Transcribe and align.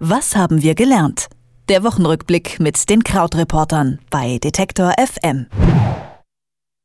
Was 0.00 0.36
haben 0.36 0.62
wir 0.62 0.76
gelernt? 0.76 1.26
Der 1.68 1.82
Wochenrückblick 1.82 2.60
mit 2.60 2.88
den 2.88 3.02
Krautreportern 3.02 3.98
bei 4.10 4.38
Detektor 4.38 4.92
FM. 4.96 5.46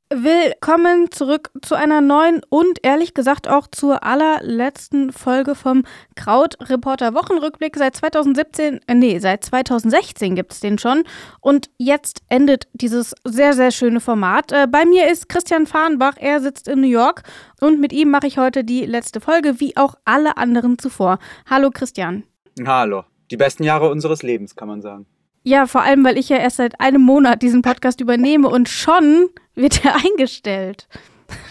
Willkommen 0.09 1.11
zurück 1.11 1.51
zu 1.61 1.75
einer 1.75 2.01
neuen 2.01 2.41
und 2.49 2.79
ehrlich 2.81 3.13
gesagt 3.13 3.47
auch 3.47 3.67
zur 3.67 4.03
allerletzten 4.03 5.11
Folge 5.11 5.53
vom 5.53 5.83
Krautreporter 6.15 7.13
Wochenrückblick. 7.13 7.75
Seit 7.77 7.95
2017, 7.95 8.79
äh, 8.87 8.95
nee, 8.95 9.19
seit 9.19 9.43
2016 9.43 10.35
gibt 10.35 10.53
es 10.53 10.59
den 10.59 10.79
schon. 10.79 11.03
Und 11.39 11.69
jetzt 11.77 12.23
endet 12.29 12.67
dieses 12.73 13.13
sehr, 13.23 13.53
sehr 13.53 13.69
schöne 13.69 13.99
Format. 13.99 14.51
Äh, 14.51 14.65
bei 14.67 14.85
mir 14.85 15.11
ist 15.11 15.29
Christian 15.29 15.67
Fahrenbach, 15.67 16.15
er 16.19 16.41
sitzt 16.41 16.67
in 16.67 16.81
New 16.81 16.87
York 16.87 17.21
und 17.61 17.79
mit 17.79 17.93
ihm 17.93 18.09
mache 18.09 18.25
ich 18.25 18.39
heute 18.39 18.63
die 18.63 18.87
letzte 18.87 19.21
Folge, 19.21 19.59
wie 19.59 19.77
auch 19.77 19.93
alle 20.03 20.37
anderen 20.37 20.79
zuvor. 20.79 21.19
Hallo 21.47 21.69
Christian. 21.71 22.23
Hallo. 22.65 23.03
Die 23.31 23.37
besten 23.37 23.63
Jahre 23.63 23.89
unseres 23.89 24.21
Lebens, 24.21 24.55
kann 24.55 24.67
man 24.67 24.81
sagen. 24.81 25.05
Ja, 25.43 25.65
vor 25.65 25.81
allem, 25.81 26.05
weil 26.05 26.17
ich 26.17 26.29
ja 26.29 26.37
erst 26.37 26.57
seit 26.57 26.79
einem 26.79 27.01
Monat 27.01 27.41
diesen 27.41 27.61
Podcast 27.61 27.99
übernehme 27.99 28.47
und 28.47 28.69
schon 28.69 29.29
wird 29.55 29.83
er 29.83 29.95
eingestellt. 29.95 30.87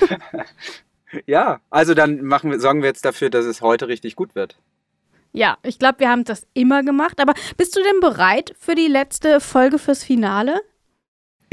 ja, 1.26 1.60
also 1.70 1.94
dann 1.94 2.22
machen 2.22 2.50
wir, 2.50 2.60
sorgen 2.60 2.82
wir 2.82 2.88
jetzt 2.88 3.04
dafür, 3.04 3.30
dass 3.30 3.44
es 3.44 3.60
heute 3.60 3.88
richtig 3.88 4.16
gut 4.16 4.34
wird. 4.34 4.58
Ja, 5.32 5.56
ich 5.62 5.78
glaube, 5.78 6.00
wir 6.00 6.10
haben 6.10 6.24
das 6.24 6.46
immer 6.54 6.82
gemacht. 6.82 7.20
Aber 7.20 7.34
bist 7.56 7.76
du 7.76 7.80
denn 7.82 8.00
bereit 8.00 8.54
für 8.58 8.74
die 8.74 8.88
letzte 8.88 9.40
Folge 9.40 9.78
fürs 9.78 10.04
Finale? 10.04 10.60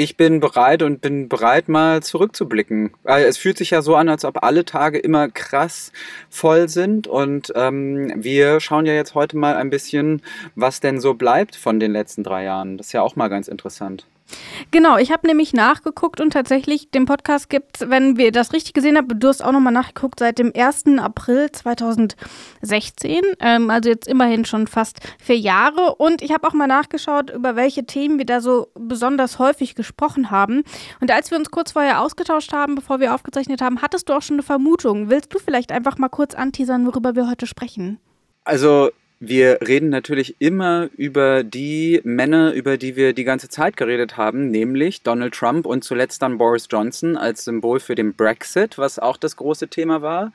Ich 0.02 0.16
bin 0.16 0.40
bereit 0.40 0.82
und 0.82 1.02
bin 1.02 1.28
bereit, 1.28 1.68
mal 1.68 2.02
zurückzublicken. 2.02 2.92
Es 3.04 3.38
fühlt 3.38 3.58
sich 3.58 3.72
ja 3.72 3.82
so 3.82 3.98
an, 3.98 4.08
als 4.08 4.24
ob 4.24 4.46
alle 4.46 4.64
Tage 4.64 4.98
immer 4.98 5.28
krass 5.28 5.92
voll 6.30 6.70
sind. 6.70 7.06
Und 7.06 7.52
ähm, 7.54 8.14
wir 8.16 8.62
schauen 8.62 8.86
ja 8.86 8.94
jetzt 8.94 9.14
heute 9.14 9.36
mal 9.36 9.58
ein 9.58 9.70
bisschen, 9.70 10.22
was 10.56 10.80
denn 10.80 11.02
so 11.02 11.16
bleibt 11.16 11.58
von 11.58 11.82
den 11.82 11.92
letzten 11.92 12.24
drei 12.24 12.46
Jahren. 12.46 12.78
Das 12.78 12.88
ist 12.88 12.94
ja 12.94 13.02
auch 13.02 13.18
mal 13.18 13.28
ganz 13.28 13.50
interessant. 13.50 14.06
Genau, 14.72 14.98
ich 14.98 15.12
habe 15.12 15.28
nämlich 15.28 15.54
nachgeguckt 15.54 16.22
und 16.22 16.32
tatsächlich 16.32 16.92
den 16.92 17.06
Podcast 17.06 17.50
gibt 17.50 17.82
es, 17.82 17.90
wenn 17.90 18.18
wir 18.18 18.32
das 18.32 18.54
richtig 18.54 18.74
gesehen 18.74 18.98
haben, 18.98 19.08
du 19.20 19.28
hast 19.28 19.44
auch 19.44 19.52
nochmal 19.52 19.74
nachgeguckt, 19.74 20.20
seit 20.20 20.40
dem 20.40 20.52
1. 20.56 21.00
April 21.00 21.52
2016, 21.52 23.22
ähm, 23.40 23.70
also 23.70 23.90
jetzt 23.90 24.08
immerhin 24.08 24.46
schon 24.46 24.68
fast 24.68 25.00
vier 25.20 25.38
Jahre. 25.38 25.96
Und 25.96 26.22
ich 26.22 26.32
habe 26.32 26.48
auch 26.48 26.54
mal 26.54 26.68
nachgeschaut, 26.68 27.32
über 27.32 27.56
welche 27.56 27.86
Themen 27.86 28.18
wir 28.18 28.26
da 28.26 28.42
so 28.42 28.68
besonders 28.76 29.40
häufig 29.40 29.76
gesprochen 29.76 30.32
haben. 30.32 30.64
Und 31.00 31.12
als 31.12 31.32
wir 31.32 31.38
uns 31.38 31.52
kurz 31.52 31.72
vorher 31.72 32.02
ausgetauscht 32.02 32.54
haben, 32.54 32.76
bevor 32.76 33.00
wir 33.00 33.14
aufgezeichnet 33.14 33.62
haben, 33.62 33.82
hattest 33.82 34.10
du 34.10 34.14
auch 34.14 34.22
schon 34.22 34.36
eine 34.36 34.44
Vermutung. 34.44 35.10
Willst 35.10 35.34
du 35.34 35.40
vielleicht 35.40 35.72
einfach 35.72 35.98
mal 35.98 36.10
kurz 36.10 36.36
anteasern, 36.36 36.86
worüber 36.86 37.16
wir 37.16 37.30
heute 37.30 37.48
sprechen? 37.48 38.00
Also 38.44 38.90
wir 39.20 39.60
reden 39.68 39.90
natürlich 39.90 40.36
immer 40.40 40.90
über 40.96 41.44
die 41.44 42.00
Männer, 42.04 42.54
über 42.54 42.78
die 42.78 42.96
wir 42.96 43.14
die 43.14 43.26
ganze 43.26 43.50
Zeit 43.50 43.76
geredet 43.76 44.16
haben, 44.16 44.50
nämlich 44.50 45.02
Donald 45.02 45.34
Trump 45.34 45.66
und 45.66 45.84
zuletzt 45.84 46.22
dann 46.22 46.38
Boris 46.38 46.68
Johnson 46.72 47.18
als 47.18 47.44
Symbol 47.44 47.80
für 47.82 47.96
den 47.96 48.14
Brexit, 48.14 48.78
was 48.78 48.98
auch 48.98 49.18
das 49.18 49.36
große 49.36 49.68
Thema 49.68 50.02
war. 50.02 50.32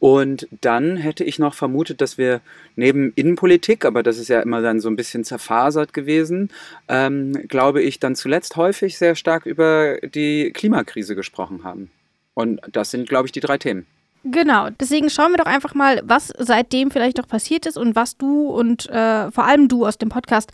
Und 0.00 0.48
dann 0.60 0.96
hätte 0.96 1.24
ich 1.24 1.38
noch 1.38 1.54
vermutet, 1.54 2.00
dass 2.00 2.18
wir 2.18 2.40
neben 2.76 3.12
Innenpolitik, 3.14 3.84
aber 3.84 4.02
das 4.02 4.18
ist 4.18 4.28
ja 4.28 4.40
immer 4.40 4.62
dann 4.62 4.80
so 4.80 4.88
ein 4.88 4.96
bisschen 4.96 5.24
zerfasert 5.24 5.92
gewesen, 5.92 6.50
ähm, 6.88 7.32
glaube 7.48 7.82
ich, 7.82 7.98
dann 7.98 8.14
zuletzt 8.14 8.56
häufig 8.56 8.96
sehr 8.96 9.16
stark 9.16 9.46
über 9.46 9.98
die 10.02 10.52
Klimakrise 10.52 11.16
gesprochen 11.16 11.64
haben. 11.64 11.90
Und 12.34 12.60
das 12.70 12.92
sind, 12.92 13.08
glaube 13.08 13.26
ich, 13.26 13.32
die 13.32 13.40
drei 13.40 13.58
Themen. 13.58 13.86
Genau, 14.30 14.68
deswegen 14.70 15.08
schauen 15.10 15.32
wir 15.32 15.38
doch 15.38 15.46
einfach 15.46 15.74
mal, 15.74 16.02
was 16.04 16.32
seitdem 16.38 16.90
vielleicht 16.90 17.16
noch 17.18 17.28
passiert 17.28 17.66
ist 17.66 17.78
und 17.78 17.96
was 17.96 18.16
du 18.16 18.48
und 18.48 18.88
äh, 18.90 19.30
vor 19.30 19.44
allem 19.44 19.68
du 19.68 19.86
aus 19.86 19.96
dem 19.96 20.08
Podcast 20.10 20.52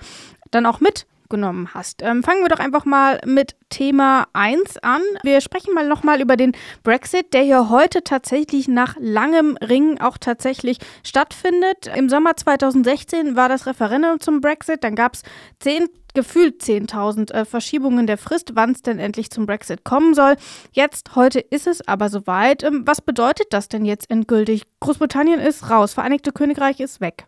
dann 0.50 0.66
auch 0.66 0.80
mitgenommen 0.80 1.70
hast. 1.74 2.02
Ähm, 2.02 2.22
fangen 2.22 2.42
wir 2.42 2.48
doch 2.48 2.60
einfach 2.60 2.84
mal 2.84 3.20
mit 3.24 3.56
Thema 3.70 4.28
1 4.32 4.78
an. 4.78 5.00
Wir 5.24 5.40
sprechen 5.40 5.74
mal 5.74 5.88
nochmal 5.88 6.20
über 6.20 6.36
den 6.36 6.52
Brexit, 6.84 7.32
der 7.32 7.42
hier 7.42 7.68
heute 7.70 8.04
tatsächlich 8.04 8.68
nach 8.68 8.96
langem 9.00 9.56
Ringen 9.56 10.00
auch 10.00 10.18
tatsächlich 10.18 10.78
stattfindet. 11.02 11.90
Im 11.96 12.08
Sommer 12.08 12.36
2016 12.36 13.34
war 13.34 13.48
das 13.48 13.66
Referendum 13.66 14.20
zum 14.20 14.40
Brexit, 14.40 14.84
dann 14.84 14.94
gab 14.94 15.14
es 15.14 15.22
zehn 15.58 15.88
gefühlt 16.14 16.62
10.000 16.62 17.32
äh, 17.32 17.44
Verschiebungen 17.44 18.06
der 18.06 18.18
Frist, 18.18 18.52
wann 18.54 18.72
es 18.72 18.82
denn 18.82 18.98
endlich 18.98 19.30
zum 19.30 19.46
Brexit 19.46 19.84
kommen 19.84 20.14
soll. 20.14 20.36
Jetzt, 20.72 21.14
heute 21.16 21.40
ist 21.40 21.66
es 21.66 21.86
aber 21.86 22.08
soweit. 22.08 22.62
Ähm, 22.62 22.82
was 22.86 23.00
bedeutet 23.00 23.48
das 23.50 23.68
denn 23.68 23.84
jetzt 23.84 24.10
endgültig? 24.10 24.62
Großbritannien 24.80 25.40
ist 25.40 25.70
raus, 25.70 25.94
Vereinigte 25.94 26.32
Königreich 26.32 26.80
ist 26.80 27.00
weg. 27.00 27.26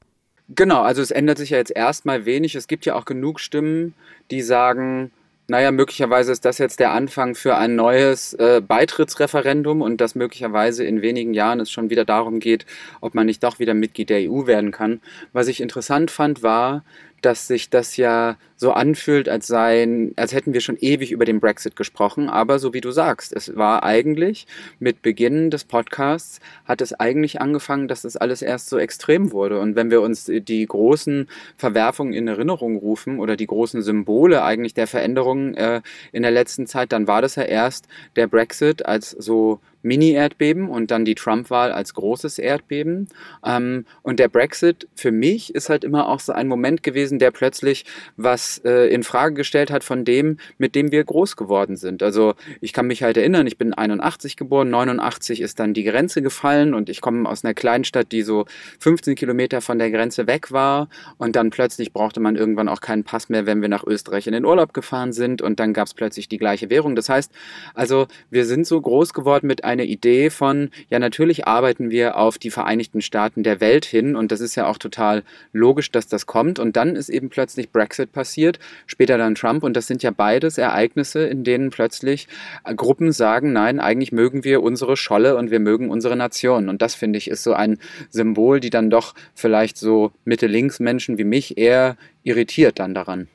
Genau, 0.48 0.82
also 0.82 1.02
es 1.02 1.10
ändert 1.10 1.38
sich 1.38 1.50
ja 1.50 1.58
jetzt 1.58 1.74
erstmal 1.74 2.24
wenig. 2.24 2.54
Es 2.54 2.68
gibt 2.68 2.86
ja 2.86 2.94
auch 2.94 3.04
genug 3.04 3.40
Stimmen, 3.40 3.94
die 4.30 4.42
sagen, 4.42 5.10
naja, 5.48 5.70
möglicherweise 5.70 6.32
ist 6.32 6.44
das 6.44 6.58
jetzt 6.58 6.80
der 6.80 6.90
Anfang 6.90 7.36
für 7.36 7.56
ein 7.56 7.76
neues 7.76 8.34
äh, 8.34 8.60
Beitrittsreferendum 8.66 9.80
und 9.80 10.00
dass 10.00 10.16
möglicherweise 10.16 10.84
in 10.84 11.02
wenigen 11.02 11.34
Jahren 11.34 11.60
es 11.60 11.70
schon 11.70 11.88
wieder 11.88 12.04
darum 12.04 12.40
geht, 12.40 12.66
ob 13.00 13.14
man 13.14 13.26
nicht 13.26 13.44
doch 13.44 13.60
wieder 13.60 13.74
Mitglied 13.74 14.10
der 14.10 14.28
EU 14.30 14.46
werden 14.46 14.72
kann. 14.72 15.00
Was 15.32 15.46
ich 15.46 15.60
interessant 15.60 16.10
fand, 16.10 16.42
war, 16.42 16.84
dass 17.22 17.46
sich 17.46 17.70
das 17.70 17.96
ja 17.96 18.36
so 18.56 18.72
anfühlt, 18.72 19.28
als 19.28 19.46
seien, 19.46 20.12
als 20.16 20.32
hätten 20.32 20.54
wir 20.54 20.60
schon 20.60 20.78
ewig 20.78 21.12
über 21.12 21.24
den 21.24 21.40
Brexit 21.40 21.76
gesprochen. 21.76 22.28
Aber 22.28 22.58
so 22.58 22.72
wie 22.72 22.80
du 22.80 22.90
sagst, 22.90 23.34
es 23.34 23.54
war 23.56 23.82
eigentlich 23.82 24.46
mit 24.78 25.02
Beginn 25.02 25.50
des 25.50 25.64
Podcasts 25.64 26.40
hat 26.64 26.80
es 26.80 26.94
eigentlich 26.94 27.40
angefangen, 27.40 27.88
dass 27.88 28.02
das 28.02 28.16
alles 28.16 28.42
erst 28.42 28.68
so 28.68 28.78
extrem 28.78 29.32
wurde. 29.32 29.60
Und 29.60 29.76
wenn 29.76 29.90
wir 29.90 30.00
uns 30.00 30.24
die 30.24 30.66
großen 30.66 31.28
Verwerfungen 31.56 32.14
in 32.14 32.28
Erinnerung 32.28 32.76
rufen 32.76 33.18
oder 33.18 33.36
die 33.36 33.46
großen 33.46 33.82
Symbole 33.82 34.42
eigentlich 34.42 34.74
der 34.74 34.86
Veränderungen 34.86 35.54
äh, 35.54 35.82
in 36.12 36.22
der 36.22 36.32
letzten 36.32 36.66
Zeit, 36.66 36.92
dann 36.92 37.06
war 37.06 37.20
das 37.22 37.36
ja 37.36 37.42
erst 37.42 37.86
der 38.16 38.26
Brexit 38.26 38.86
als 38.86 39.10
so 39.10 39.60
Mini-Erdbeben 39.86 40.68
und 40.68 40.90
dann 40.90 41.04
die 41.04 41.14
Trump-Wahl 41.14 41.72
als 41.72 41.94
großes 41.94 42.38
Erdbeben. 42.38 43.08
Ähm, 43.44 43.86
und 44.02 44.18
der 44.18 44.28
Brexit 44.28 44.88
für 44.94 45.12
mich 45.12 45.54
ist 45.54 45.68
halt 45.68 45.84
immer 45.84 46.08
auch 46.08 46.20
so 46.20 46.32
ein 46.32 46.48
Moment 46.48 46.82
gewesen, 46.82 47.18
der 47.18 47.30
plötzlich 47.30 47.84
was 48.16 48.60
äh, 48.64 48.92
in 48.92 49.04
Frage 49.04 49.34
gestellt 49.34 49.70
hat 49.70 49.84
von 49.84 50.04
dem, 50.04 50.38
mit 50.58 50.74
dem 50.74 50.90
wir 50.92 51.04
groß 51.04 51.36
geworden 51.36 51.76
sind. 51.76 52.02
Also 52.02 52.34
ich 52.60 52.72
kann 52.72 52.86
mich 52.88 53.02
halt 53.02 53.16
erinnern, 53.16 53.46
ich 53.46 53.58
bin 53.58 53.72
81 53.72 54.36
geboren, 54.36 54.70
89 54.70 55.40
ist 55.40 55.60
dann 55.60 55.72
die 55.72 55.84
Grenze 55.84 56.20
gefallen 56.20 56.74
und 56.74 56.88
ich 56.88 57.00
komme 57.00 57.28
aus 57.28 57.44
einer 57.44 57.54
Kleinstadt, 57.54 58.10
die 58.10 58.22
so 58.22 58.46
15 58.80 59.14
Kilometer 59.14 59.60
von 59.60 59.78
der 59.78 59.90
Grenze 59.90 60.26
weg 60.26 60.50
war 60.50 60.88
und 61.16 61.36
dann 61.36 61.50
plötzlich 61.50 61.92
brauchte 61.92 62.20
man 62.20 62.34
irgendwann 62.34 62.68
auch 62.68 62.80
keinen 62.80 63.04
Pass 63.04 63.28
mehr, 63.28 63.46
wenn 63.46 63.62
wir 63.62 63.68
nach 63.68 63.84
Österreich 63.84 64.26
in 64.26 64.32
den 64.32 64.44
Urlaub 64.44 64.74
gefahren 64.74 65.12
sind 65.12 65.42
und 65.42 65.60
dann 65.60 65.72
gab 65.72 65.86
es 65.86 65.94
plötzlich 65.94 66.28
die 66.28 66.38
gleiche 66.38 66.70
Währung. 66.70 66.96
Das 66.96 67.08
heißt, 67.08 67.30
also 67.74 68.08
wir 68.30 68.44
sind 68.46 68.66
so 68.66 68.80
groß 68.80 69.14
geworden 69.14 69.46
mit 69.46 69.62
einem 69.62 69.75
eine 69.76 69.84
Idee 69.84 70.30
von, 70.30 70.70
ja 70.88 70.98
natürlich 70.98 71.46
arbeiten 71.46 71.90
wir 71.90 72.16
auf 72.16 72.38
die 72.38 72.50
Vereinigten 72.50 73.00
Staaten 73.00 73.42
der 73.42 73.60
Welt 73.60 73.84
hin 73.84 74.16
und 74.16 74.32
das 74.32 74.40
ist 74.40 74.54
ja 74.54 74.66
auch 74.66 74.78
total 74.78 75.22
logisch, 75.52 75.90
dass 75.90 76.06
das 76.06 76.26
kommt 76.26 76.58
und 76.58 76.76
dann 76.76 76.96
ist 76.96 77.08
eben 77.08 77.28
plötzlich 77.28 77.70
Brexit 77.70 78.12
passiert, 78.12 78.58
später 78.86 79.18
dann 79.18 79.34
Trump 79.34 79.62
und 79.62 79.76
das 79.76 79.86
sind 79.86 80.02
ja 80.02 80.10
beides 80.10 80.58
Ereignisse, 80.58 81.26
in 81.26 81.44
denen 81.44 81.70
plötzlich 81.70 82.28
Gruppen 82.74 83.12
sagen, 83.12 83.52
nein, 83.52 83.80
eigentlich 83.80 84.12
mögen 84.12 84.44
wir 84.44 84.62
unsere 84.62 84.96
Scholle 84.96 85.36
und 85.36 85.50
wir 85.50 85.60
mögen 85.60 85.90
unsere 85.90 86.16
Nation 86.16 86.68
und 86.68 86.82
das 86.82 86.94
finde 86.94 87.18
ich 87.18 87.28
ist 87.28 87.42
so 87.42 87.52
ein 87.52 87.78
Symbol, 88.10 88.60
die 88.60 88.70
dann 88.70 88.90
doch 88.90 89.14
vielleicht 89.34 89.76
so 89.76 90.12
Mitte-Links-Menschen 90.24 91.18
wie 91.18 91.24
mich 91.24 91.58
eher 91.58 91.96
irritiert 92.22 92.78
dann 92.78 92.94
daran. 92.94 93.28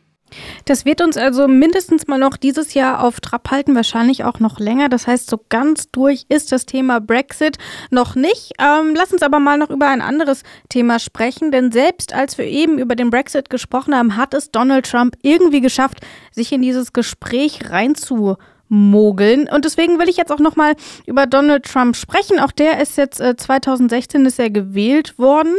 Das 0.66 0.86
wird 0.86 1.02
uns 1.02 1.18
also 1.18 1.48
mindestens 1.48 2.08
mal 2.08 2.18
noch 2.18 2.38
dieses 2.38 2.74
Jahr 2.74 3.04
auf 3.04 3.20
Trab 3.20 3.52
halten, 3.52 3.76
wahrscheinlich 3.76 4.24
auch 4.24 4.40
noch 4.40 4.60
länger. 4.60 4.90
Das 4.90 5.08
heißt, 5.08 5.30
so 5.30 5.40
ganz 5.50 5.92
durch 5.92 6.26
ist 6.30 6.52
das 6.52 6.66
Thema 6.66 7.00
Brexit 7.00 7.58
noch 7.90 8.16
nicht. 8.16 8.54
Ähm, 8.60 8.94
lass 8.96 9.12
uns 9.12 9.22
aber 9.22 9.40
mal 9.40 9.58
noch 9.58 9.70
über 9.70 9.88
ein 9.88 10.02
anderes 10.02 10.44
Thema 10.70 11.00
sprechen, 11.00 11.52
denn 11.52 11.72
selbst 11.72 12.14
als 12.14 12.38
wir 12.38 12.46
eben 12.46 12.80
über 12.80 12.96
den 12.96 13.10
Brexit 13.10 13.50
gesprochen 13.50 13.96
haben, 13.96 14.16
hat 14.16 14.34
es 14.34 14.52
Donald 14.52 14.90
Trump 14.90 15.16
irgendwie 15.22 15.62
geschafft, 15.62 16.00
sich 16.32 16.52
in 16.52 16.62
dieses 16.62 16.94
Gespräch 16.94 17.70
reinzu 17.70 18.38
mogeln. 18.72 19.50
Und 19.50 19.66
deswegen 19.66 20.00
will 20.00 20.08
ich 20.08 20.16
jetzt 20.16 20.32
auch 20.32 20.40
nochmal 20.40 20.76
über 21.06 21.28
Donald 21.28 21.66
Trump 21.66 21.96
sprechen. 21.96 22.40
Auch 22.40 22.54
der 22.54 22.80
ist 22.82 22.98
jetzt 22.98 23.20
äh, 23.20 23.36
2016 23.36 24.26
ist 24.26 24.40
er 24.40 24.50
gewählt 24.50 25.20
worden. 25.20 25.54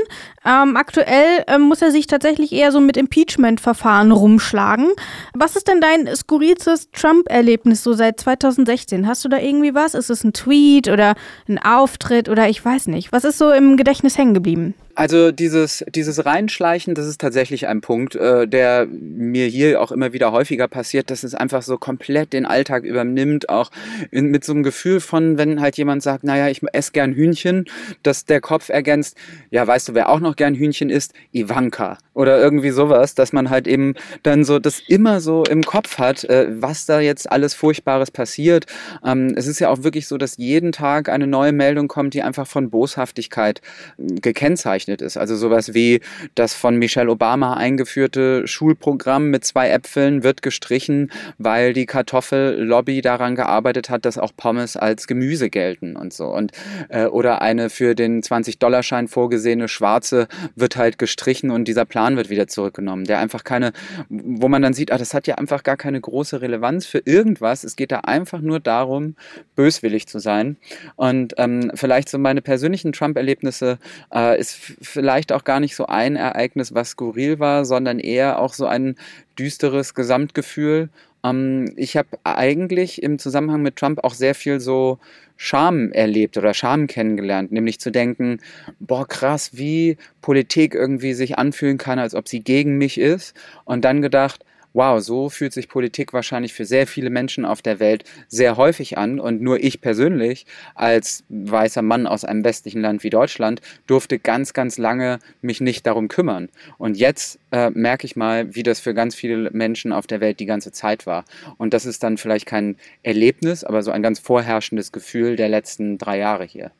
Ähm, 0.47 0.77
aktuell 0.77 1.45
äh, 1.47 1.59
muss 1.59 1.83
er 1.83 1.91
sich 1.91 2.07
tatsächlich 2.07 2.53
eher 2.53 2.73
so 2.73 2.81
mit 2.81 2.97
Impeachment-Verfahren 2.97 4.13
rumschlagen. 4.13 4.89
Was 5.35 5.57
ist 5.57 5.69
denn 5.69 5.83
dein 5.83 6.09
skurrilstes 6.17 6.91
Trump-Erlebnis 6.91 7.83
so 7.83 7.93
seit 7.93 8.19
2016? 8.19 9.07
Hast 9.07 9.25
du 9.25 9.29
da 9.29 9.39
irgendwie 9.39 9.75
was? 9.75 9.93
Ist 9.95 10.09
es 10.09 10.25
ein 10.25 10.33
Tweet 10.33 10.89
oder 10.89 11.15
ein 11.47 11.59
Auftritt 11.59 12.31
oder 12.31 12.49
ich 12.49 12.65
weiß 12.65 12.87
nicht? 12.87 13.13
Was 13.13 13.25
ist 13.25 13.37
so 13.37 13.51
im 13.53 13.77
Gedächtnis 13.77 14.17
hängen 14.17 14.33
geblieben? 14.33 14.75
Also 14.95 15.33
dieses, 15.33 15.85
dieses 15.95 16.27
Reinschleichen, 16.27 16.95
das 16.95 17.07
ist 17.07 17.21
tatsächlich 17.21 17.67
ein 17.67 17.81
Punkt, 17.81 18.15
äh, 18.15 18.47
der 18.47 18.87
mir 18.87 19.47
hier 19.47 19.81
auch 19.81 19.91
immer 19.91 20.13
wieder 20.13 20.33
häufiger 20.33 20.69
passiert, 20.69 21.11
dass 21.11 21.23
es 21.23 21.35
einfach 21.35 21.63
so 21.63 21.79
komplett 21.79 22.33
den 22.33 22.45
Alltag 22.45 22.85
übernimmt, 22.85 23.49
auch 23.49 23.71
in, 24.11 24.27
mit 24.27 24.45
so 24.45 24.53
einem 24.53 24.63
Gefühl 24.63 25.01
von, 25.01 25.39
wenn 25.39 25.61
halt 25.61 25.79
jemand 25.79 26.03
sagt, 26.03 26.25
naja, 26.25 26.49
ich 26.49 26.63
esse 26.73 26.93
gern 26.93 27.15
Hühnchen, 27.15 27.65
dass 28.03 28.27
der 28.27 28.41
Kopf 28.41 28.69
ergänzt, 28.69 29.17
ja, 29.51 29.67
weißt 29.67 29.89
du, 29.89 29.95
wer 29.95 30.11
auch 30.11 30.21
noch 30.21 30.37
gern 30.37 30.55
Hühnchen 30.55 30.91
isst? 30.91 31.15
Ivanka. 31.33 31.99
Oder 32.15 32.41
irgendwie 32.41 32.71
sowas, 32.71 33.15
dass 33.15 33.33
man 33.33 33.51
halt 33.51 33.67
eben 33.67 33.95
dann 34.23 34.45
so 34.45 34.59
das 34.59 34.81
immer 34.87 35.21
so 35.21 35.45
im 35.45 35.63
Kopf 35.63 35.99
hat, 35.99 36.25
äh, 36.25 36.47
was 36.51 36.87
da 36.87 37.01
jetzt 37.01 37.31
alles 37.31 37.55
Furchtbares 37.55 38.11
passiert. 38.11 38.67
Ähm, 39.05 39.35
es 39.37 39.47
ist 39.47 39.61
ja 39.61 39.71
auch 39.71 39.83
wirklich 39.83 40.07
so, 40.09 40.19
dass 40.19 40.37
jeden 40.37 40.73
Tag 40.73 41.09
eine 41.09 41.27
neue 41.27 41.53
Meldung 41.53 41.89
kommt, 41.89 42.15
die 42.15 42.23
einfach 42.23 42.47
von 42.47 42.71
Boshaftigkeit 42.71 43.61
äh, 43.99 44.21
gekennzeichnet 44.21 45.01
ist. 45.01 45.17
Also 45.17 45.37
sowas 45.37 45.75
wie 45.75 46.01
das 46.35 46.55
von 46.55 46.77
Michelle 46.77 47.11
Obama 47.11 47.55
eingeführte 47.55 48.47
Schulprogramm 48.47 49.31
mit 49.31 49.45
zwei 49.45 49.71
Äpfeln 49.71 50.23
wird 50.23 50.43
gestrichen, 50.43 51.11
weil 51.39 51.73
die 51.73 51.87
Kartoffellobby 51.87 53.01
daran 53.01 53.37
gearbeitet 53.37 53.91
hat, 53.91 54.05
dass 54.05 54.19
auch 54.19 54.33
Pommes 54.37 54.77
als 54.77 55.07
Gemüse 55.07 55.51
gelten 55.51 55.97
und 55.97 56.13
so. 56.13 56.27
Und 56.27 56.53
äh, 56.89 57.07
oder 57.07 57.43
eine 57.43 57.71
für 57.71 57.95
den 57.95 58.23
20-Dollar-Schein 58.23 59.09
vorgesehene 59.09 59.69
schwarze 59.69 60.29
wird 60.55 60.77
halt 60.77 60.99
gestrichen 60.99 61.51
und 61.51 61.67
dieser 61.69 61.85
Plan 61.85 62.02
Plan 62.03 62.17
wird 62.17 62.31
wieder 62.31 62.49
zurückgenommen, 62.49 63.05
der 63.05 63.21
einfach 63.21 63.45
keine, 63.45 63.73
wo 64.09 64.49
man 64.49 64.61
dann 64.61 64.75
sieht, 64.75 64.91
ah, 64.91 64.99
das 64.99 65.15
hat 65.15 65.29
ja 65.29 65.37
einfach 65.37 65.63
gar 65.63 65.77
keine 65.77 66.01
große 66.01 66.41
Relevanz 66.41 66.85
für 66.85 66.99
irgendwas. 67.05 67.63
Es 67.63 67.77
geht 67.77 67.93
da 67.93 68.01
einfach 68.01 68.41
nur 68.41 68.59
darum, 68.59 69.15
böswillig 69.55 70.09
zu 70.09 70.19
sein. 70.19 70.57
Und 70.97 71.35
ähm, 71.39 71.71
vielleicht 71.75 72.09
so 72.09 72.19
meine 72.19 72.43
persönlichen 72.43 72.93
Trump-Erlebnisse 72.93 73.79
äh, 74.13 74.37
ist 74.41 74.57
vielleicht 74.81 75.31
auch 75.31 75.45
gar 75.45 75.61
nicht 75.61 75.77
so 75.77 75.87
ein 75.87 76.17
Ereignis, 76.17 76.75
was 76.75 76.91
skurril 76.91 77.39
war, 77.39 77.65
sondern 77.65 78.01
eher 78.01 78.41
auch 78.41 78.53
so 78.53 78.67
ein 78.67 78.97
düsteres 79.39 79.95
Gesamtgefühl. 79.95 80.89
Ähm, 81.25 81.73
ich 81.77 81.97
habe 81.97 82.09
eigentlich 82.25 83.03
im 83.03 83.19
Zusammenhang 83.19 83.63
mit 83.63 83.77
Trump 83.77 84.03
auch 84.05 84.15
sehr 84.15 84.35
viel 84.35 84.61
so 84.61 84.99
Scham 85.37 85.91
erlebt 85.93 86.37
oder 86.37 86.55
Scham 86.55 86.87
kennengelernt, 86.87 87.53
nämlich 87.53 87.81
zu 87.81 87.91
denken, 87.91 88.39
boah 88.79 89.07
krass, 89.07 89.51
wie 89.55 89.97
Politik 90.21 90.75
irgendwie 90.75 91.15
sich 91.15 91.39
anfühlen 91.39 91.79
kann, 91.79 91.99
als 91.99 92.15
ob 92.15 92.29
sie 92.29 92.41
gegen 92.41 92.79
mich 92.79 92.99
ist. 92.99 93.35
Und 93.65 93.85
dann 93.85 94.03
gedacht, 94.03 94.45
wow, 94.73 95.01
so 95.01 95.29
fühlt 95.29 95.53
sich 95.53 95.69
Politik 95.69 96.13
wahrscheinlich 96.13 96.53
für 96.53 96.65
sehr 96.65 96.87
viele 96.87 97.11
Menschen 97.11 97.45
auf 97.45 97.63
der 97.63 97.81
Welt 97.81 98.05
sehr 98.29 98.57
häufig 98.57 98.99
an. 98.99 99.21
Und 99.21 99.43
nur 99.43 99.63
ich 99.63 99.81
persönlich 99.81 100.47
als 100.75 101.25
weißer 101.29 101.83
Mann 101.83 102.07
aus 102.07 102.25
einem 102.25 102.45
westlichen 102.45 102.81
Land 102.81 103.03
wie 103.05 103.11
Deutschland 103.11 103.61
durfte 103.87 104.19
ganz, 104.19 104.53
ganz 104.53 104.79
lange 104.79 105.19
mich 105.41 105.61
nicht 105.61 105.87
darum 105.87 106.09
kümmern. 106.09 106.49
Und 106.79 106.97
jetzt 106.97 107.39
äh, 107.51 107.71
merke 107.71 108.07
ich 108.07 108.17
mal, 108.17 108.55
wie 108.55 108.63
das 108.63 108.81
für 108.81 108.95
ganz 108.95 109.15
viele 109.15 109.51
Menschen 109.51 109.93
auf 109.93 110.07
der 110.07 110.21
Welt 110.21 110.41
die 110.41 110.47
ganze 110.47 110.73
Zeit 110.73 111.07
war. 111.07 111.25
Und 111.59 111.75
das 111.75 111.87
ist 111.87 112.03
dann 112.03 112.19
vielleicht 112.19 112.47
kein 112.47 112.77
Erlebnis, 113.03 113.65
aber 113.65 113.83
so 113.83 113.91
ein 113.91 114.03
ganz 114.03 114.19
vorherrschendes 114.19 114.93
Gefühl 114.93 115.37
der 115.37 115.49
letzten 115.49 115.99
drei 115.99 116.19
Jahre 116.19 116.45
hier. 116.45 116.73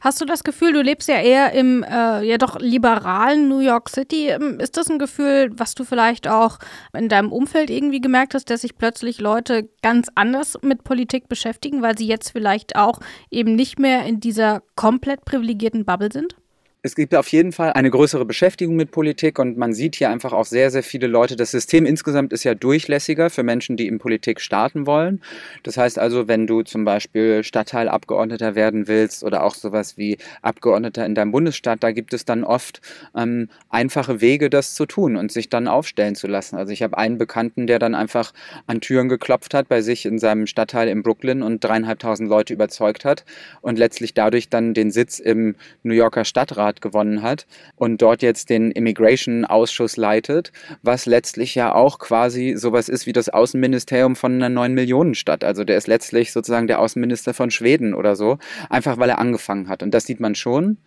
Hast 0.00 0.20
du 0.20 0.24
das 0.24 0.44
Gefühl, 0.44 0.72
du 0.72 0.80
lebst 0.80 1.08
ja 1.08 1.16
eher 1.16 1.52
im 1.52 1.82
äh, 1.82 2.22
ja 2.22 2.38
doch 2.38 2.58
liberalen 2.58 3.48
New 3.48 3.58
York 3.58 3.90
City? 3.90 4.28
Ähm, 4.28 4.58
ist 4.58 4.76
das 4.76 4.88
ein 4.88 4.98
Gefühl, 4.98 5.50
was 5.52 5.74
du 5.74 5.84
vielleicht 5.84 6.26
auch 6.26 6.58
in 6.94 7.08
deinem 7.08 7.32
Umfeld 7.32 7.68
irgendwie 7.68 8.00
gemerkt 8.00 8.34
hast, 8.34 8.48
dass 8.48 8.62
sich 8.62 8.78
plötzlich 8.78 9.20
Leute 9.20 9.68
ganz 9.82 10.08
anders 10.14 10.56
mit 10.62 10.84
Politik 10.84 11.28
beschäftigen, 11.28 11.82
weil 11.82 11.98
sie 11.98 12.06
jetzt 12.06 12.30
vielleicht 12.30 12.76
auch 12.76 13.00
eben 13.30 13.54
nicht 13.54 13.78
mehr 13.78 14.06
in 14.06 14.20
dieser 14.20 14.62
komplett 14.74 15.24
privilegierten 15.26 15.84
Bubble 15.84 16.10
sind? 16.10 16.34
Es 16.82 16.94
gibt 16.94 17.14
auf 17.14 17.28
jeden 17.28 17.52
Fall 17.52 17.74
eine 17.74 17.90
größere 17.90 18.24
Beschäftigung 18.24 18.74
mit 18.74 18.90
Politik 18.90 19.38
und 19.38 19.58
man 19.58 19.74
sieht 19.74 19.96
hier 19.96 20.08
einfach 20.08 20.32
auch 20.32 20.46
sehr, 20.46 20.70
sehr 20.70 20.82
viele 20.82 21.08
Leute. 21.08 21.36
Das 21.36 21.50
System 21.50 21.84
insgesamt 21.84 22.32
ist 22.32 22.44
ja 22.44 22.54
durchlässiger 22.54 23.28
für 23.28 23.42
Menschen, 23.42 23.76
die 23.76 23.86
in 23.86 23.98
Politik 23.98 24.40
starten 24.40 24.86
wollen. 24.86 25.20
Das 25.62 25.76
heißt 25.76 25.98
also, 25.98 26.26
wenn 26.26 26.46
du 26.46 26.62
zum 26.62 26.86
Beispiel 26.86 27.44
Stadtteilabgeordneter 27.44 28.54
werden 28.54 28.88
willst 28.88 29.22
oder 29.24 29.44
auch 29.44 29.54
sowas 29.54 29.98
wie 29.98 30.16
Abgeordneter 30.40 31.04
in 31.04 31.14
deinem 31.14 31.32
Bundesstaat, 31.32 31.82
da 31.82 31.92
gibt 31.92 32.14
es 32.14 32.24
dann 32.24 32.44
oft 32.44 32.80
ähm, 33.14 33.50
einfache 33.68 34.22
Wege, 34.22 34.48
das 34.48 34.74
zu 34.74 34.86
tun 34.86 35.16
und 35.16 35.30
sich 35.30 35.50
dann 35.50 35.68
aufstellen 35.68 36.14
zu 36.14 36.28
lassen. 36.28 36.56
Also 36.56 36.72
ich 36.72 36.82
habe 36.82 36.96
einen 36.96 37.18
Bekannten, 37.18 37.66
der 37.66 37.78
dann 37.78 37.94
einfach 37.94 38.32
an 38.66 38.80
Türen 38.80 39.10
geklopft 39.10 39.52
hat 39.52 39.68
bei 39.68 39.82
sich 39.82 40.06
in 40.06 40.18
seinem 40.18 40.46
Stadtteil 40.46 40.88
in 40.88 41.02
Brooklyn 41.02 41.42
und 41.42 41.62
dreieinhalbtausend 41.62 42.30
Leute 42.30 42.54
überzeugt 42.54 43.04
hat 43.04 43.26
und 43.60 43.78
letztlich 43.78 44.14
dadurch 44.14 44.48
dann 44.48 44.72
den 44.72 44.90
Sitz 44.90 45.18
im 45.18 45.56
New 45.82 45.92
Yorker 45.92 46.24
Stadtrat 46.24 46.69
Stadtrat 46.70 46.80
gewonnen 46.80 47.22
hat 47.22 47.46
und 47.76 48.00
dort 48.02 48.22
jetzt 48.22 48.50
den 48.50 48.70
Immigration-Ausschuss 48.70 49.96
leitet, 49.96 50.52
was 50.82 51.06
letztlich 51.06 51.54
ja 51.54 51.74
auch 51.74 51.98
quasi 51.98 52.54
sowas 52.56 52.88
ist 52.88 53.06
wie 53.06 53.12
das 53.12 53.28
Außenministerium 53.28 54.16
von 54.16 54.34
einer 54.34 54.48
neuen 54.48 54.74
Millionenstadt. 54.74 55.44
Also 55.44 55.64
der 55.64 55.76
ist 55.76 55.88
letztlich 55.88 56.32
sozusagen 56.32 56.66
der 56.66 56.80
Außenminister 56.80 57.34
von 57.34 57.50
Schweden 57.50 57.94
oder 57.94 58.16
so, 58.16 58.38
einfach 58.68 58.98
weil 58.98 59.10
er 59.10 59.18
angefangen 59.18 59.68
hat. 59.68 59.82
Und 59.82 59.92
das 59.92 60.06
sieht 60.06 60.20
man 60.20 60.34
schon. 60.34 60.78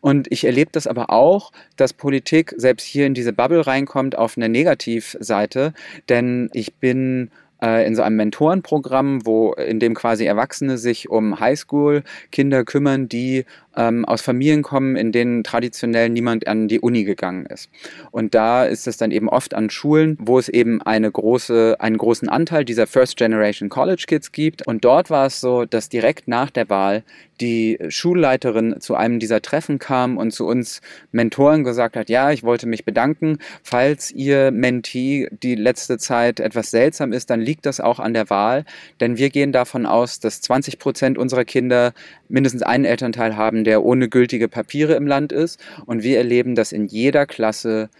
Und 0.00 0.30
ich 0.30 0.44
erlebe 0.44 0.70
das 0.72 0.86
aber 0.86 1.10
auch, 1.10 1.52
dass 1.76 1.92
Politik 1.92 2.54
selbst 2.56 2.84
hier 2.84 3.06
in 3.06 3.14
diese 3.14 3.32
Bubble 3.32 3.66
reinkommt 3.66 4.16
auf 4.16 4.36
eine 4.36 4.48
Negativseite, 4.48 5.72
denn 6.08 6.50
ich 6.52 6.74
bin 6.74 7.30
äh, 7.62 7.86
in 7.86 7.94
so 7.94 8.02
einem 8.02 8.16
Mentorenprogramm, 8.16 9.24
wo 9.24 9.52
in 9.52 9.78
dem 9.78 9.94
quasi 9.94 10.24
Erwachsene 10.26 10.76
sich 10.78 11.08
um 11.08 11.38
Highschool-Kinder 11.38 12.64
kümmern, 12.64 13.08
die 13.08 13.44
ähm, 13.76 14.04
aus 14.04 14.22
Familien 14.22 14.62
kommen, 14.62 14.96
in 14.96 15.12
denen 15.12 15.44
traditionell 15.44 16.08
niemand 16.08 16.46
an 16.46 16.68
die 16.68 16.80
Uni 16.80 17.04
gegangen 17.04 17.46
ist. 17.46 17.70
Und 18.10 18.34
da 18.34 18.64
ist 18.64 18.86
es 18.86 18.96
dann 18.96 19.10
eben 19.10 19.28
oft 19.28 19.54
an 19.54 19.70
Schulen, 19.70 20.16
wo 20.20 20.38
es 20.38 20.48
eben 20.48 20.82
eine 20.82 21.10
große, 21.10 21.76
einen 21.78 21.98
großen 21.98 22.28
Anteil 22.28 22.64
dieser 22.64 22.86
First 22.86 23.16
Generation 23.16 23.68
College 23.68 24.04
Kids 24.06 24.32
gibt. 24.32 24.66
Und 24.66 24.84
dort 24.84 25.10
war 25.10 25.26
es 25.26 25.40
so, 25.40 25.64
dass 25.64 25.88
direkt 25.88 26.28
nach 26.28 26.50
der 26.50 26.68
Wahl 26.68 27.04
die 27.40 27.78
Schulleiterin 27.88 28.76
zu 28.80 28.94
einem 28.94 29.18
dieser 29.18 29.42
Treffen 29.42 29.78
kam 29.78 30.16
und 30.16 30.30
zu 30.30 30.46
uns 30.46 30.80
Mentoren 31.10 31.64
gesagt 31.64 31.96
hat, 31.96 32.08
ja, 32.08 32.30
ich 32.30 32.44
wollte 32.44 32.66
mich 32.66 32.84
bedanken, 32.84 33.38
falls 33.62 34.10
ihr 34.12 34.50
Mentee 34.52 35.28
die 35.42 35.56
letzte 35.56 35.98
Zeit 35.98 36.40
etwas 36.40 36.70
seltsam 36.70 37.12
ist, 37.12 37.30
dann 37.30 37.40
liegt 37.40 37.51
das 37.60 37.80
auch 37.80 38.00
an 38.00 38.14
der 38.14 38.30
Wahl, 38.30 38.64
denn 39.00 39.18
wir 39.18 39.28
gehen 39.28 39.52
davon 39.52 39.84
aus, 39.84 40.20
dass 40.20 40.40
20 40.40 40.78
Prozent 40.78 41.18
unserer 41.18 41.44
Kinder 41.44 41.92
mindestens 42.28 42.62
einen 42.62 42.84
Elternteil 42.84 43.36
haben, 43.36 43.64
der 43.64 43.84
ohne 43.84 44.08
gültige 44.08 44.48
Papiere 44.48 44.94
im 44.94 45.06
Land 45.06 45.32
ist. 45.32 45.60
Und 45.84 46.02
wir 46.02 46.16
erleben, 46.16 46.54
dass 46.54 46.72
in 46.72 46.86
jeder 46.86 47.26
Klasse 47.26 47.90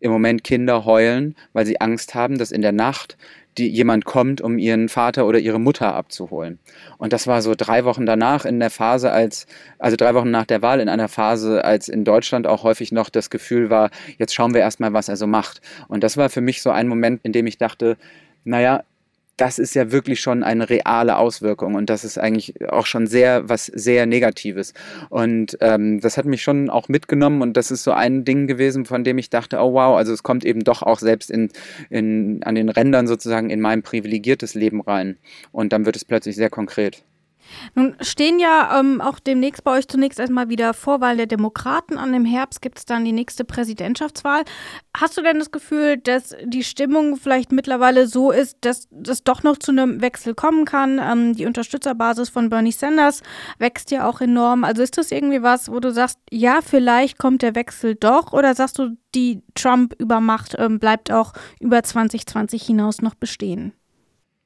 im 0.00 0.10
Moment 0.10 0.44
Kinder 0.44 0.84
heulen, 0.84 1.34
weil 1.52 1.66
sie 1.66 1.80
Angst 1.80 2.14
haben, 2.14 2.38
dass 2.38 2.52
in 2.52 2.62
der 2.62 2.72
Nacht 2.72 3.16
die, 3.58 3.68
jemand 3.68 4.04
kommt, 4.04 4.40
um 4.40 4.58
ihren 4.58 4.88
Vater 4.88 5.26
oder 5.26 5.38
ihre 5.38 5.58
Mutter 5.58 5.94
abzuholen. 5.94 6.58
Und 6.96 7.12
das 7.12 7.26
war 7.26 7.42
so 7.42 7.54
drei 7.56 7.84
Wochen 7.84 8.06
danach 8.06 8.44
in 8.44 8.60
der 8.60 8.70
Phase, 8.70 9.10
als, 9.10 9.46
also 9.78 9.96
drei 9.96 10.14
Wochen 10.14 10.30
nach 10.30 10.46
der 10.46 10.62
Wahl, 10.62 10.80
in 10.80 10.88
einer 10.88 11.08
Phase, 11.08 11.64
als 11.64 11.88
in 11.88 12.04
Deutschland 12.04 12.46
auch 12.46 12.62
häufig 12.62 12.92
noch 12.92 13.10
das 13.10 13.30
Gefühl 13.30 13.70
war, 13.70 13.90
jetzt 14.16 14.34
schauen 14.34 14.54
wir 14.54 14.60
erstmal, 14.60 14.92
was 14.92 15.08
er 15.08 15.16
so 15.16 15.26
macht. 15.26 15.60
Und 15.88 16.04
das 16.04 16.16
war 16.16 16.30
für 16.30 16.40
mich 16.40 16.62
so 16.62 16.70
ein 16.70 16.88
Moment, 16.88 17.20
in 17.24 17.32
dem 17.32 17.46
ich 17.46 17.58
dachte, 17.58 17.96
naja, 18.44 18.84
das 19.38 19.58
ist 19.58 19.74
ja 19.74 19.92
wirklich 19.92 20.20
schon 20.20 20.42
eine 20.42 20.68
reale 20.68 21.16
Auswirkung 21.16 21.76
und 21.76 21.88
das 21.88 22.04
ist 22.04 22.18
eigentlich 22.18 22.68
auch 22.70 22.86
schon 22.86 23.06
sehr 23.06 23.48
was 23.48 23.66
sehr 23.66 24.04
Negatives. 24.04 24.74
Und 25.10 25.56
ähm, 25.60 26.00
das 26.00 26.18
hat 26.18 26.26
mich 26.26 26.42
schon 26.42 26.68
auch 26.68 26.88
mitgenommen 26.88 27.40
und 27.40 27.56
das 27.56 27.70
ist 27.70 27.84
so 27.84 27.92
ein 27.92 28.24
Ding 28.24 28.48
gewesen, 28.48 28.84
von 28.84 29.04
dem 29.04 29.16
ich 29.16 29.30
dachte, 29.30 29.58
oh 29.58 29.72
wow, 29.72 29.96
also 29.96 30.12
es 30.12 30.24
kommt 30.24 30.44
eben 30.44 30.64
doch 30.64 30.82
auch 30.82 30.98
selbst 30.98 31.30
in, 31.30 31.50
in, 31.88 32.42
an 32.42 32.56
den 32.56 32.68
Rändern 32.68 33.06
sozusagen 33.06 33.48
in 33.48 33.60
mein 33.60 33.82
privilegiertes 33.82 34.54
Leben 34.54 34.80
rein. 34.80 35.16
Und 35.52 35.72
dann 35.72 35.86
wird 35.86 35.94
es 35.94 36.04
plötzlich 36.04 36.34
sehr 36.34 36.50
konkret. 36.50 37.04
Nun 37.74 37.96
stehen 38.00 38.38
ja 38.38 38.78
ähm, 38.78 39.00
auch 39.00 39.18
demnächst 39.18 39.64
bei 39.64 39.78
euch 39.78 39.88
zunächst 39.88 40.18
erstmal 40.18 40.48
wieder 40.48 40.74
Vorwahl 40.74 41.16
der 41.16 41.26
Demokraten 41.26 41.98
an. 41.98 42.14
Im 42.14 42.24
Herbst 42.24 42.62
gibt 42.62 42.78
es 42.78 42.84
dann 42.84 43.04
die 43.04 43.12
nächste 43.12 43.44
Präsidentschaftswahl. 43.44 44.44
Hast 44.96 45.16
du 45.16 45.22
denn 45.22 45.38
das 45.38 45.50
Gefühl, 45.50 45.96
dass 45.96 46.34
die 46.44 46.64
Stimmung 46.64 47.16
vielleicht 47.16 47.52
mittlerweile 47.52 48.06
so 48.06 48.30
ist, 48.30 48.58
dass 48.62 48.88
es 49.06 49.24
doch 49.24 49.42
noch 49.42 49.58
zu 49.58 49.72
einem 49.72 50.00
Wechsel 50.00 50.34
kommen 50.34 50.64
kann? 50.64 51.00
Ähm, 51.02 51.34
die 51.34 51.46
Unterstützerbasis 51.46 52.28
von 52.28 52.48
Bernie 52.48 52.72
Sanders 52.72 53.22
wächst 53.58 53.90
ja 53.90 54.08
auch 54.08 54.20
enorm. 54.20 54.64
Also 54.64 54.82
ist 54.82 54.98
das 54.98 55.10
irgendwie 55.10 55.42
was, 55.42 55.70
wo 55.70 55.80
du 55.80 55.92
sagst, 55.92 56.18
ja, 56.30 56.60
vielleicht 56.62 57.18
kommt 57.18 57.42
der 57.42 57.54
Wechsel 57.54 57.94
doch? 57.94 58.32
Oder 58.32 58.54
sagst 58.54 58.78
du, 58.78 58.96
die 59.14 59.42
Trump-Übermacht 59.54 60.54
ähm, 60.58 60.78
bleibt 60.78 61.10
auch 61.10 61.32
über 61.60 61.82
2020 61.82 62.62
hinaus 62.62 63.00
noch 63.00 63.14
bestehen? 63.14 63.72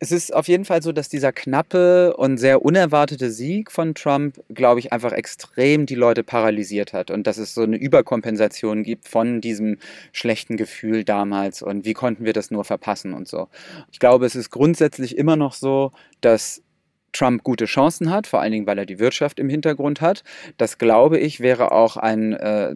Es 0.03 0.11
ist 0.11 0.35
auf 0.35 0.49
jeden 0.49 0.65
Fall 0.65 0.83
so, 0.83 0.91
dass 0.91 1.09
dieser 1.09 1.31
knappe 1.31 2.17
und 2.17 2.37
sehr 2.37 2.65
unerwartete 2.65 3.31
Sieg 3.31 3.71
von 3.71 3.95
Trump, 3.95 4.43
glaube 4.53 4.81
ich, 4.81 4.93
einfach 4.93 5.13
extrem 5.13 5.87
die 5.87 5.95
Leute 5.95 6.25
paralysiert 6.25 6.93
hat 6.93 7.13
und 7.13 7.25
dass 7.29 7.39
es 7.39 7.55
so 7.55 7.63
eine 7.63 7.77
Überkompensation 7.77 8.83
gibt 8.83 9.07
von 9.07 9.41
diesem 9.41 9.79
schlechten 10.11 10.57
Gefühl 10.57 11.05
damals 11.05 11.63
und 11.63 11.85
wie 11.85 11.93
konnten 11.93 12.25
wir 12.25 12.33
das 12.33 12.51
nur 12.51 12.65
verpassen 12.65 13.13
und 13.15 13.29
so. 13.29 13.47
Ich 13.93 14.01
glaube, 14.01 14.27
es 14.27 14.35
ist 14.35 14.51
grundsätzlich 14.51 15.17
immer 15.17 15.37
noch 15.37 15.53
so, 15.53 15.93
dass 16.21 16.65
Trump 17.13 17.45
gute 17.45 17.67
Chancen 17.67 18.11
hat, 18.11 18.27
vor 18.27 18.41
allen 18.41 18.53
Dingen, 18.53 18.67
weil 18.67 18.79
er 18.79 18.87
die 18.87 18.99
Wirtschaft 18.99 19.39
im 19.39 19.49
Hintergrund 19.49 20.01
hat. 20.01 20.25
Das 20.57 20.79
glaube 20.79 21.19
ich, 21.19 21.41
wäre 21.41 21.73
auch 21.73 21.97
ein, 21.97 22.33
äh, 22.33 22.75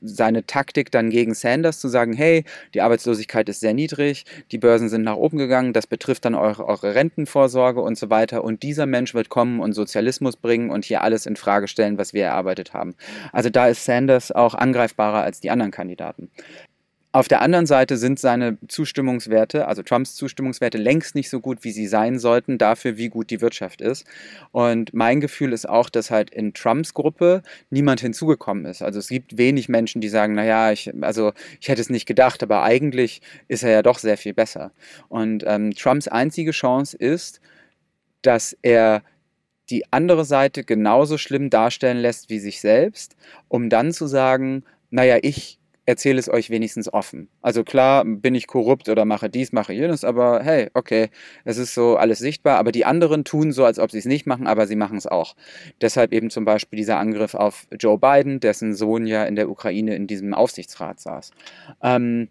seine 0.00 0.46
Taktik 0.46 0.90
dann 0.90 1.10
gegen 1.10 1.34
Sanders 1.34 1.80
zu 1.80 1.88
sagen, 1.88 2.12
hey, 2.12 2.44
die 2.74 2.80
Arbeitslosigkeit 2.80 3.48
ist 3.48 3.60
sehr 3.60 3.74
niedrig, 3.74 4.24
die 4.52 4.58
Börsen 4.58 4.88
sind 4.88 5.02
nach 5.02 5.16
oben 5.16 5.38
gegangen, 5.38 5.72
das 5.72 5.86
betrifft 5.86 6.24
dann 6.24 6.34
eure, 6.34 6.66
eure 6.66 6.94
Rentenvorsorge 6.94 7.80
und 7.80 7.96
so 7.96 8.10
weiter. 8.10 8.44
Und 8.44 8.62
dieser 8.62 8.86
Mensch 8.86 9.14
wird 9.14 9.28
kommen 9.28 9.60
und 9.60 9.72
Sozialismus 9.72 10.36
bringen 10.36 10.70
und 10.70 10.84
hier 10.84 11.02
alles 11.02 11.26
in 11.26 11.36
Frage 11.36 11.68
stellen, 11.68 11.98
was 11.98 12.12
wir 12.12 12.24
erarbeitet 12.24 12.74
haben. 12.74 12.94
Also 13.32 13.50
da 13.50 13.68
ist 13.68 13.84
Sanders 13.84 14.32
auch 14.32 14.54
angreifbarer 14.54 15.22
als 15.22 15.40
die 15.40 15.50
anderen 15.50 15.70
Kandidaten. 15.70 16.30
Auf 17.10 17.26
der 17.26 17.40
anderen 17.40 17.64
Seite 17.64 17.96
sind 17.96 18.20
seine 18.20 18.58
Zustimmungswerte, 18.68 19.66
also 19.66 19.82
Trumps 19.82 20.14
Zustimmungswerte, 20.14 20.76
längst 20.76 21.14
nicht 21.14 21.30
so 21.30 21.40
gut, 21.40 21.64
wie 21.64 21.70
sie 21.70 21.86
sein 21.86 22.18
sollten, 22.18 22.58
dafür, 22.58 22.98
wie 22.98 23.08
gut 23.08 23.30
die 23.30 23.40
Wirtschaft 23.40 23.80
ist. 23.80 24.04
Und 24.52 24.92
mein 24.92 25.20
Gefühl 25.20 25.54
ist 25.54 25.66
auch, 25.66 25.88
dass 25.88 26.10
halt 26.10 26.28
in 26.28 26.52
Trumps 26.52 26.92
Gruppe 26.92 27.42
niemand 27.70 28.02
hinzugekommen 28.02 28.66
ist. 28.66 28.82
Also 28.82 28.98
es 28.98 29.08
gibt 29.08 29.38
wenig 29.38 29.70
Menschen, 29.70 30.02
die 30.02 30.10
sagen, 30.10 30.34
naja, 30.34 30.70
ich, 30.70 30.92
also 31.00 31.32
ich 31.60 31.68
hätte 31.68 31.80
es 31.80 31.88
nicht 31.88 32.04
gedacht, 32.04 32.42
aber 32.42 32.62
eigentlich 32.62 33.22
ist 33.48 33.62
er 33.62 33.70
ja 33.70 33.82
doch 33.82 33.98
sehr 33.98 34.18
viel 34.18 34.34
besser. 34.34 34.72
Und 35.08 35.44
ähm, 35.46 35.74
Trumps 35.74 36.08
einzige 36.08 36.50
Chance 36.50 36.94
ist, 36.94 37.40
dass 38.20 38.54
er 38.60 39.02
die 39.70 39.90
andere 39.92 40.26
Seite 40.26 40.62
genauso 40.62 41.16
schlimm 41.16 41.48
darstellen 41.48 41.98
lässt 41.98 42.28
wie 42.28 42.38
sich 42.38 42.60
selbst, 42.60 43.16
um 43.48 43.70
dann 43.70 43.92
zu 43.92 44.06
sagen, 44.06 44.64
naja, 44.90 45.18
ich 45.22 45.57
erzähle 45.88 46.18
es 46.18 46.28
euch 46.28 46.50
wenigstens 46.50 46.92
offen. 46.92 47.28
Also 47.40 47.64
klar, 47.64 48.04
bin 48.04 48.34
ich 48.34 48.46
korrupt 48.46 48.90
oder 48.90 49.06
mache 49.06 49.30
dies, 49.30 49.52
mache 49.52 49.72
jenes, 49.72 50.04
aber 50.04 50.42
hey, 50.42 50.68
okay, 50.74 51.08
es 51.46 51.56
ist 51.56 51.72
so 51.72 51.96
alles 51.96 52.18
sichtbar, 52.18 52.58
aber 52.58 52.72
die 52.72 52.84
anderen 52.84 53.24
tun 53.24 53.52
so, 53.52 53.64
als 53.64 53.78
ob 53.78 53.90
sie 53.90 53.96
es 53.96 54.04
nicht 54.04 54.26
machen, 54.26 54.46
aber 54.46 54.66
sie 54.66 54.76
machen 54.76 54.98
es 54.98 55.06
auch. 55.06 55.34
Deshalb 55.80 56.12
eben 56.12 56.28
zum 56.28 56.44
Beispiel 56.44 56.76
dieser 56.76 56.98
Angriff 56.98 57.34
auf 57.34 57.66
Joe 57.80 57.98
Biden, 57.98 58.38
dessen 58.38 58.74
Sohn 58.74 59.06
ja 59.06 59.24
in 59.24 59.34
der 59.34 59.48
Ukraine 59.48 59.96
in 59.96 60.06
diesem 60.06 60.34
Aufsichtsrat 60.34 61.00
saß. 61.00 61.30
Ähm, 61.82 62.28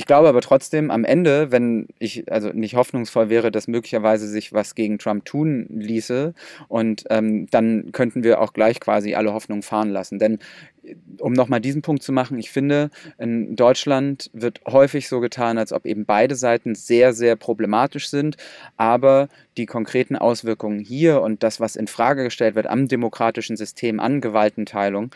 ich 0.00 0.06
glaube 0.06 0.30
aber 0.30 0.40
trotzdem 0.40 0.90
am 0.90 1.04
Ende, 1.04 1.52
wenn 1.52 1.86
ich 1.98 2.32
also 2.32 2.48
nicht 2.54 2.74
hoffnungsvoll 2.74 3.28
wäre, 3.28 3.50
dass 3.50 3.68
möglicherweise 3.68 4.26
sich 4.28 4.50
was 4.50 4.74
gegen 4.74 4.98
Trump 4.98 5.26
tun 5.26 5.66
ließe 5.68 6.32
und 6.68 7.04
ähm, 7.10 7.48
dann 7.50 7.92
könnten 7.92 8.24
wir 8.24 8.40
auch 8.40 8.54
gleich 8.54 8.80
quasi 8.80 9.14
alle 9.14 9.34
Hoffnung 9.34 9.60
fahren 9.60 9.90
lassen. 9.90 10.18
Denn 10.18 10.38
äh, 10.82 10.94
um 11.18 11.34
nochmal 11.34 11.60
diesen 11.60 11.82
Punkt 11.82 12.02
zu 12.02 12.12
machen, 12.12 12.38
ich 12.38 12.50
finde, 12.50 12.88
in 13.18 13.56
Deutschland 13.56 14.30
wird 14.32 14.62
häufig 14.66 15.06
so 15.06 15.20
getan, 15.20 15.58
als 15.58 15.70
ob 15.70 15.84
eben 15.84 16.06
beide 16.06 16.34
Seiten 16.34 16.74
sehr, 16.74 17.12
sehr 17.12 17.36
problematisch 17.36 18.08
sind, 18.08 18.38
aber 18.78 19.28
die 19.58 19.66
konkreten 19.66 20.16
Auswirkungen 20.16 20.80
hier 20.80 21.20
und 21.20 21.42
das, 21.42 21.60
was 21.60 21.76
in 21.76 21.88
Frage 21.88 22.24
gestellt 22.24 22.54
wird 22.54 22.68
am 22.68 22.88
demokratischen 22.88 23.58
System, 23.58 24.00
an 24.00 24.22
Gewaltenteilung, 24.22 25.10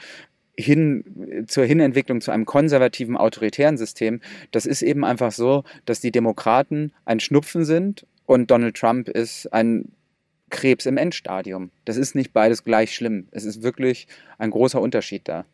hin 0.56 1.44
zur 1.48 1.64
Hinentwicklung 1.64 2.20
zu 2.20 2.30
einem 2.30 2.44
konservativen, 2.44 3.16
autoritären 3.16 3.76
System, 3.76 4.20
das 4.50 4.66
ist 4.66 4.82
eben 4.82 5.04
einfach 5.04 5.32
so, 5.32 5.64
dass 5.84 6.00
die 6.00 6.12
Demokraten 6.12 6.92
ein 7.04 7.20
Schnupfen 7.20 7.64
sind 7.64 8.06
und 8.26 8.50
Donald 8.50 8.76
Trump 8.76 9.08
ist 9.08 9.52
ein 9.52 9.92
Krebs 10.50 10.86
im 10.86 10.96
Endstadium. 10.96 11.70
Das 11.84 11.96
ist 11.96 12.14
nicht 12.14 12.32
beides 12.32 12.62
gleich 12.64 12.94
schlimm. 12.94 13.26
Es 13.32 13.44
ist 13.44 13.62
wirklich 13.62 14.06
ein 14.38 14.50
großer 14.50 14.80
Unterschied 14.80 15.28
da. 15.28 15.44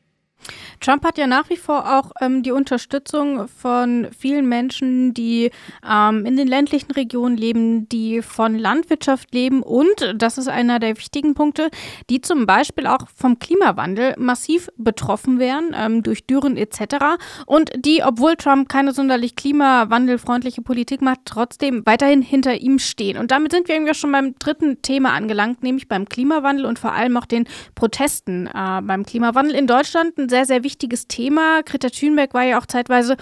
Trump 0.80 1.04
hat 1.04 1.18
ja 1.18 1.26
nach 1.26 1.50
wie 1.50 1.56
vor 1.56 1.98
auch 1.98 2.12
ähm, 2.20 2.42
die 2.42 2.52
Unterstützung 2.52 3.48
von 3.48 4.08
vielen 4.16 4.48
Menschen, 4.48 5.14
die 5.14 5.50
ähm, 5.88 6.24
in 6.26 6.36
den 6.36 6.48
ländlichen 6.48 6.92
Regionen 6.92 7.36
leben, 7.36 7.88
die 7.88 8.22
von 8.22 8.58
Landwirtschaft 8.58 9.34
leben 9.34 9.62
und, 9.62 10.14
das 10.16 10.38
ist 10.38 10.48
einer 10.48 10.78
der 10.78 10.96
wichtigen 10.96 11.34
Punkte, 11.34 11.70
die 12.08 12.20
zum 12.20 12.46
Beispiel 12.46 12.86
auch 12.86 13.08
vom 13.14 13.38
Klimawandel 13.38 14.14
massiv 14.18 14.68
betroffen 14.76 15.38
wären 15.38 15.74
ähm, 15.74 16.02
durch 16.02 16.26
Dürren 16.26 16.56
etc. 16.56 17.18
Und 17.46 17.70
die, 17.76 18.02
obwohl 18.02 18.36
Trump 18.36 18.68
keine 18.68 18.92
sonderlich 18.92 19.36
klimawandelfreundliche 19.36 20.62
Politik 20.62 21.02
macht, 21.02 21.20
trotzdem 21.24 21.82
weiterhin 21.86 22.22
hinter 22.22 22.60
ihm 22.60 22.78
stehen. 22.78 23.16
Und 23.18 23.30
damit 23.30 23.52
sind 23.52 23.68
wir 23.68 23.74
irgendwie 23.74 23.94
schon 23.94 24.12
beim 24.12 24.34
dritten 24.38 24.82
Thema 24.82 25.12
angelangt, 25.12 25.62
nämlich 25.62 25.88
beim 25.88 26.08
Klimawandel 26.08 26.66
und 26.66 26.78
vor 26.78 26.92
allem 26.92 27.16
auch 27.16 27.26
den 27.26 27.46
Protesten 27.74 28.46
äh, 28.46 28.80
beim 28.82 29.04
Klimawandel 29.04 29.54
in 29.54 29.66
Deutschland. 29.66 30.14
Sehr, 30.30 30.44
sehr 30.46 30.62
wichtiges 30.62 31.08
Thema. 31.08 31.62
Greta 31.64 31.90
Thunberg 31.90 32.34
war 32.34 32.44
ja 32.44 32.60
auch 32.60 32.66
zeitweise 32.66 33.16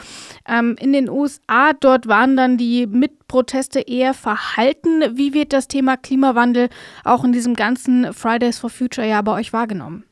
ähm, 0.46 0.76
in 0.78 0.92
den 0.92 1.08
USA. 1.08 1.72
Dort 1.72 2.06
waren 2.06 2.36
dann 2.36 2.58
die 2.58 2.86
Mitproteste 2.86 3.80
eher 3.80 4.12
verhalten. 4.12 5.16
Wie 5.16 5.32
wird 5.32 5.54
das 5.54 5.68
Thema 5.68 5.96
Klimawandel 5.96 6.68
auch 7.04 7.24
in 7.24 7.32
diesem 7.32 7.54
ganzen 7.54 8.12
Fridays 8.12 8.58
for 8.58 8.68
Future 8.68 9.08
Jahr 9.08 9.22
bei 9.22 9.32
euch 9.32 9.54
wahrgenommen? 9.54 10.04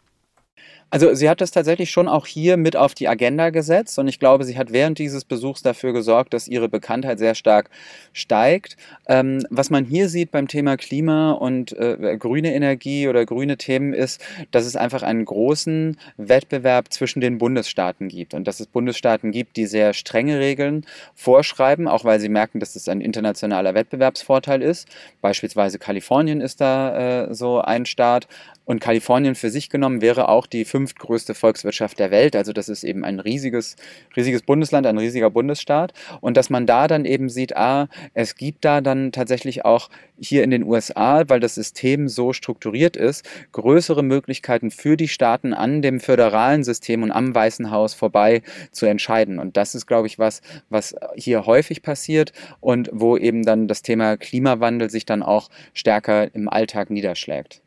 Also 0.97 1.13
sie 1.13 1.29
hat 1.29 1.43
das 1.43 1.51
tatsächlich 1.51 1.91
schon 1.91 2.09
auch 2.09 2.25
hier 2.25 2.57
mit 2.57 2.75
auf 2.75 2.95
die 2.95 3.07
Agenda 3.07 3.51
gesetzt 3.51 3.99
und 3.99 4.09
ich 4.09 4.19
glaube, 4.19 4.45
sie 4.45 4.57
hat 4.57 4.73
während 4.73 4.99
dieses 4.99 5.27
Besuchs 5.27 5.61
dafür 5.61 5.93
gesorgt, 5.93 6.33
dass 6.33 6.49
ihre 6.49 6.71
Bekanntheit 6.71 7.19
sehr 7.19 7.35
stark 7.35 7.69
steigt. 8.15 8.79
Ähm, 9.07 9.47
was 9.51 9.69
man 9.69 9.85
hier 9.85 10.09
sieht 10.09 10.31
beim 10.31 10.49
Thema 10.49 10.79
Klima 10.79 11.33
und 11.33 11.77
äh, 11.77 12.17
grüne 12.19 12.55
Energie 12.55 13.09
oder 13.09 13.27
grüne 13.27 13.59
Themen 13.59 13.93
ist, 13.93 14.25
dass 14.53 14.65
es 14.65 14.75
einfach 14.75 15.03
einen 15.03 15.27
großen 15.27 15.99
Wettbewerb 16.17 16.91
zwischen 16.91 17.21
den 17.21 17.37
Bundesstaaten 17.37 18.09
gibt 18.09 18.33
und 18.33 18.49
dass 18.49 18.61
es 18.61 18.67
Bundesstaaten 18.67 19.33
gibt, 19.33 19.59
die 19.59 19.67
sehr 19.67 19.93
strenge 19.93 20.39
Regeln 20.39 20.87
vorschreiben, 21.15 21.89
auch 21.89 22.07
weil 22.07 22.21
sie 22.21 22.31
merken, 22.31 22.59
dass 22.59 22.75
es 22.75 22.89
ein 22.89 23.03
internationaler 23.03 23.75
Wettbewerbsvorteil 23.75 24.63
ist. 24.63 24.89
Beispielsweise 25.21 25.79
Kalifornien 25.79 26.41
ist 26.41 26.63
da 26.63 27.27
äh, 27.27 27.35
so 27.35 27.61
ein 27.61 27.85
Staat, 27.85 28.29
und 28.67 28.81
Kalifornien 28.81 29.37
für 29.37 29.49
sich 29.49 29.71
genommen 29.71 30.03
wäre 30.03 30.29
auch 30.29 30.47
die 30.47 30.65
fünftgrößte 30.65 31.35
Volkswirtschaft 31.35 31.99
der 32.01 32.11
Welt. 32.11 32.35
Also 32.37 32.53
das 32.53 32.69
ist 32.69 32.83
eben 32.83 33.05
ein 33.05 33.21
riesiges, 33.21 33.77
riesiges 34.17 34.43
Bundesland, 34.43 34.87
ein 34.87 34.99
riesiger 34.99 35.31
Bundesstaat. 35.31 35.95
Und 36.21 36.37
dass 36.37 36.51
man 36.51 36.67
da 36.67 36.89
dann 36.89 37.05
eben 37.05 37.29
sieht, 37.29 37.57
ah, 37.57 37.89
es 38.13 38.35
gibt 38.35 38.65
da 38.65 38.81
dann 38.81 39.13
tatsächlich 39.13 39.65
auch 39.65 39.89
hier 40.19 40.43
in 40.43 40.51
den 40.51 40.65
USA, 40.65 41.23
weil 41.29 41.39
das 41.39 41.55
System 41.55 42.09
so 42.09 42.33
strukturiert 42.33 42.97
ist, 42.97 43.25
größere 43.53 44.03
Möglichkeiten 44.03 44.73
für 44.73 44.97
die 44.97 45.09
Staaten 45.09 45.55
an 45.55 45.81
dem 45.81 46.01
föderalen 46.01 46.65
System 46.65 47.05
und 47.05 47.13
am 47.13 47.35
Weißen 47.35 47.71
Haus 47.71 47.95
vorbei 47.95 48.43
zu 48.73 48.87
entscheiden. 48.87 49.39
Und 49.39 49.57
das 49.57 49.77
ist, 49.77 49.87
glaube 49.87 50.09
ich, 50.09 50.19
was, 50.19 50.41
was 50.71 50.97
hier 51.15 51.47
häufig 51.47 51.83
passiert 51.83 52.33
und 52.59 52.91
wo 52.93 53.17
eben 53.17 53.45
dann 53.45 53.69
das 53.69 53.83
Thema 53.83 54.17
Klimawandel 54.17 54.91
sich 54.91 55.07
dann 55.07 55.23
auch 55.23 55.51
stärker 55.73 56.35
im 56.35 56.49
Alltag 56.49 56.91
niederschlägt. 56.91 57.63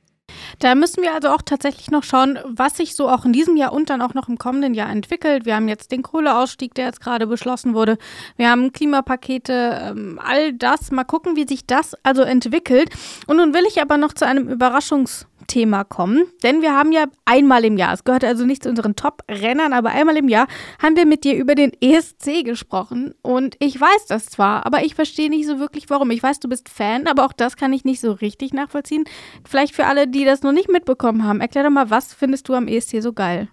Da 0.60 0.76
müssen 0.76 1.04
wir 1.04 1.14
also 1.14 1.30
auch 1.30 1.42
tatsächlich 1.42 1.92
noch 1.92 2.04
schauen, 2.04 2.40
was 2.46 2.78
sich 2.78 2.96
so 2.96 3.10
auch 3.10 3.26
in 3.26 3.34
diesem 3.34 3.58
Jahr 3.58 3.74
und 3.74 3.90
dann 3.90 4.02
auch 4.02 4.14
noch 4.14 4.28
im 4.28 4.38
kommenden 4.38 4.74
Jahr 4.74 4.90
entwickelt. 4.90 5.46
Wir 5.46 5.56
haben 5.56 5.68
jetzt 5.68 5.92
den 5.92 6.04
Kohleausstieg, 6.04 6.74
der 6.74 6.86
jetzt 6.86 7.02
gerade 7.02 7.28
beschlossen 7.28 7.74
wurde. 7.74 7.98
Wir 8.38 8.50
haben 8.50 8.74
Klimapakete, 8.74 9.80
ähm, 9.82 10.20
all 10.24 10.54
das. 10.54 10.92
Mal 10.92 11.04
gucken, 11.04 11.36
wie 11.36 11.48
sich 11.48 11.66
das 11.66 11.96
also 12.04 12.24
entwickelt. 12.24 12.90
Und 13.28 13.38
nun 13.38 13.54
will 13.54 13.64
ich 13.68 13.82
aber 13.82 13.98
noch 13.98 14.14
zu 14.14 14.26
einem 14.26 14.48
Überraschungs- 14.50 15.29
Thema 15.50 15.84
kommen. 15.84 16.24
Denn 16.44 16.62
wir 16.62 16.74
haben 16.74 16.94
ja 16.94 17.08
einmal 17.26 17.66
im 17.66 17.78
Jahr, 17.78 17.94
es 17.94 18.06
gehört 18.06 18.24
also 18.24 18.46
nicht 18.46 18.64
zu 18.64 18.70
unseren 18.70 18.96
Top-Rennern, 18.96 19.74
aber 19.74 19.90
einmal 19.90 20.16
im 20.16 20.30
Jahr 20.30 20.48
haben 20.82 20.96
wir 20.96 21.06
mit 21.06 21.26
dir 21.26 21.36
über 21.36 21.56
den 21.56 21.74
ESC 21.82 22.46
gesprochen. 22.46 23.14
Und 23.22 23.58
ich 23.60 23.80
weiß 23.80 24.06
das 24.08 24.28
zwar, 24.28 24.66
aber 24.66 24.84
ich 24.86 24.96
verstehe 24.96 25.30
nicht 25.30 25.46
so 25.46 25.60
wirklich 25.60 25.90
warum. 25.90 26.12
Ich 26.12 26.24
weiß, 26.24 26.40
du 26.40 26.48
bist 26.48 26.70
Fan, 26.70 27.08
aber 27.08 27.26
auch 27.26 27.34
das 27.34 27.58
kann 27.58 27.74
ich 27.74 27.84
nicht 27.84 28.00
so 28.00 28.14
richtig 28.14 28.54
nachvollziehen. 28.54 29.04
Vielleicht 29.46 29.76
für 29.76 29.86
alle, 29.86 30.08
die 30.08 30.24
das 30.24 30.44
noch 30.44 30.54
nicht 30.54 30.70
mitbekommen 30.70 31.26
haben, 31.26 31.42
erklär 31.42 31.66
doch 31.66 31.72
mal, 31.72 31.90
was 31.90 32.14
findest 32.14 32.48
du 32.48 32.54
am 32.54 32.70
ESC 32.70 33.02
so 33.02 33.12
geil? 33.12 33.50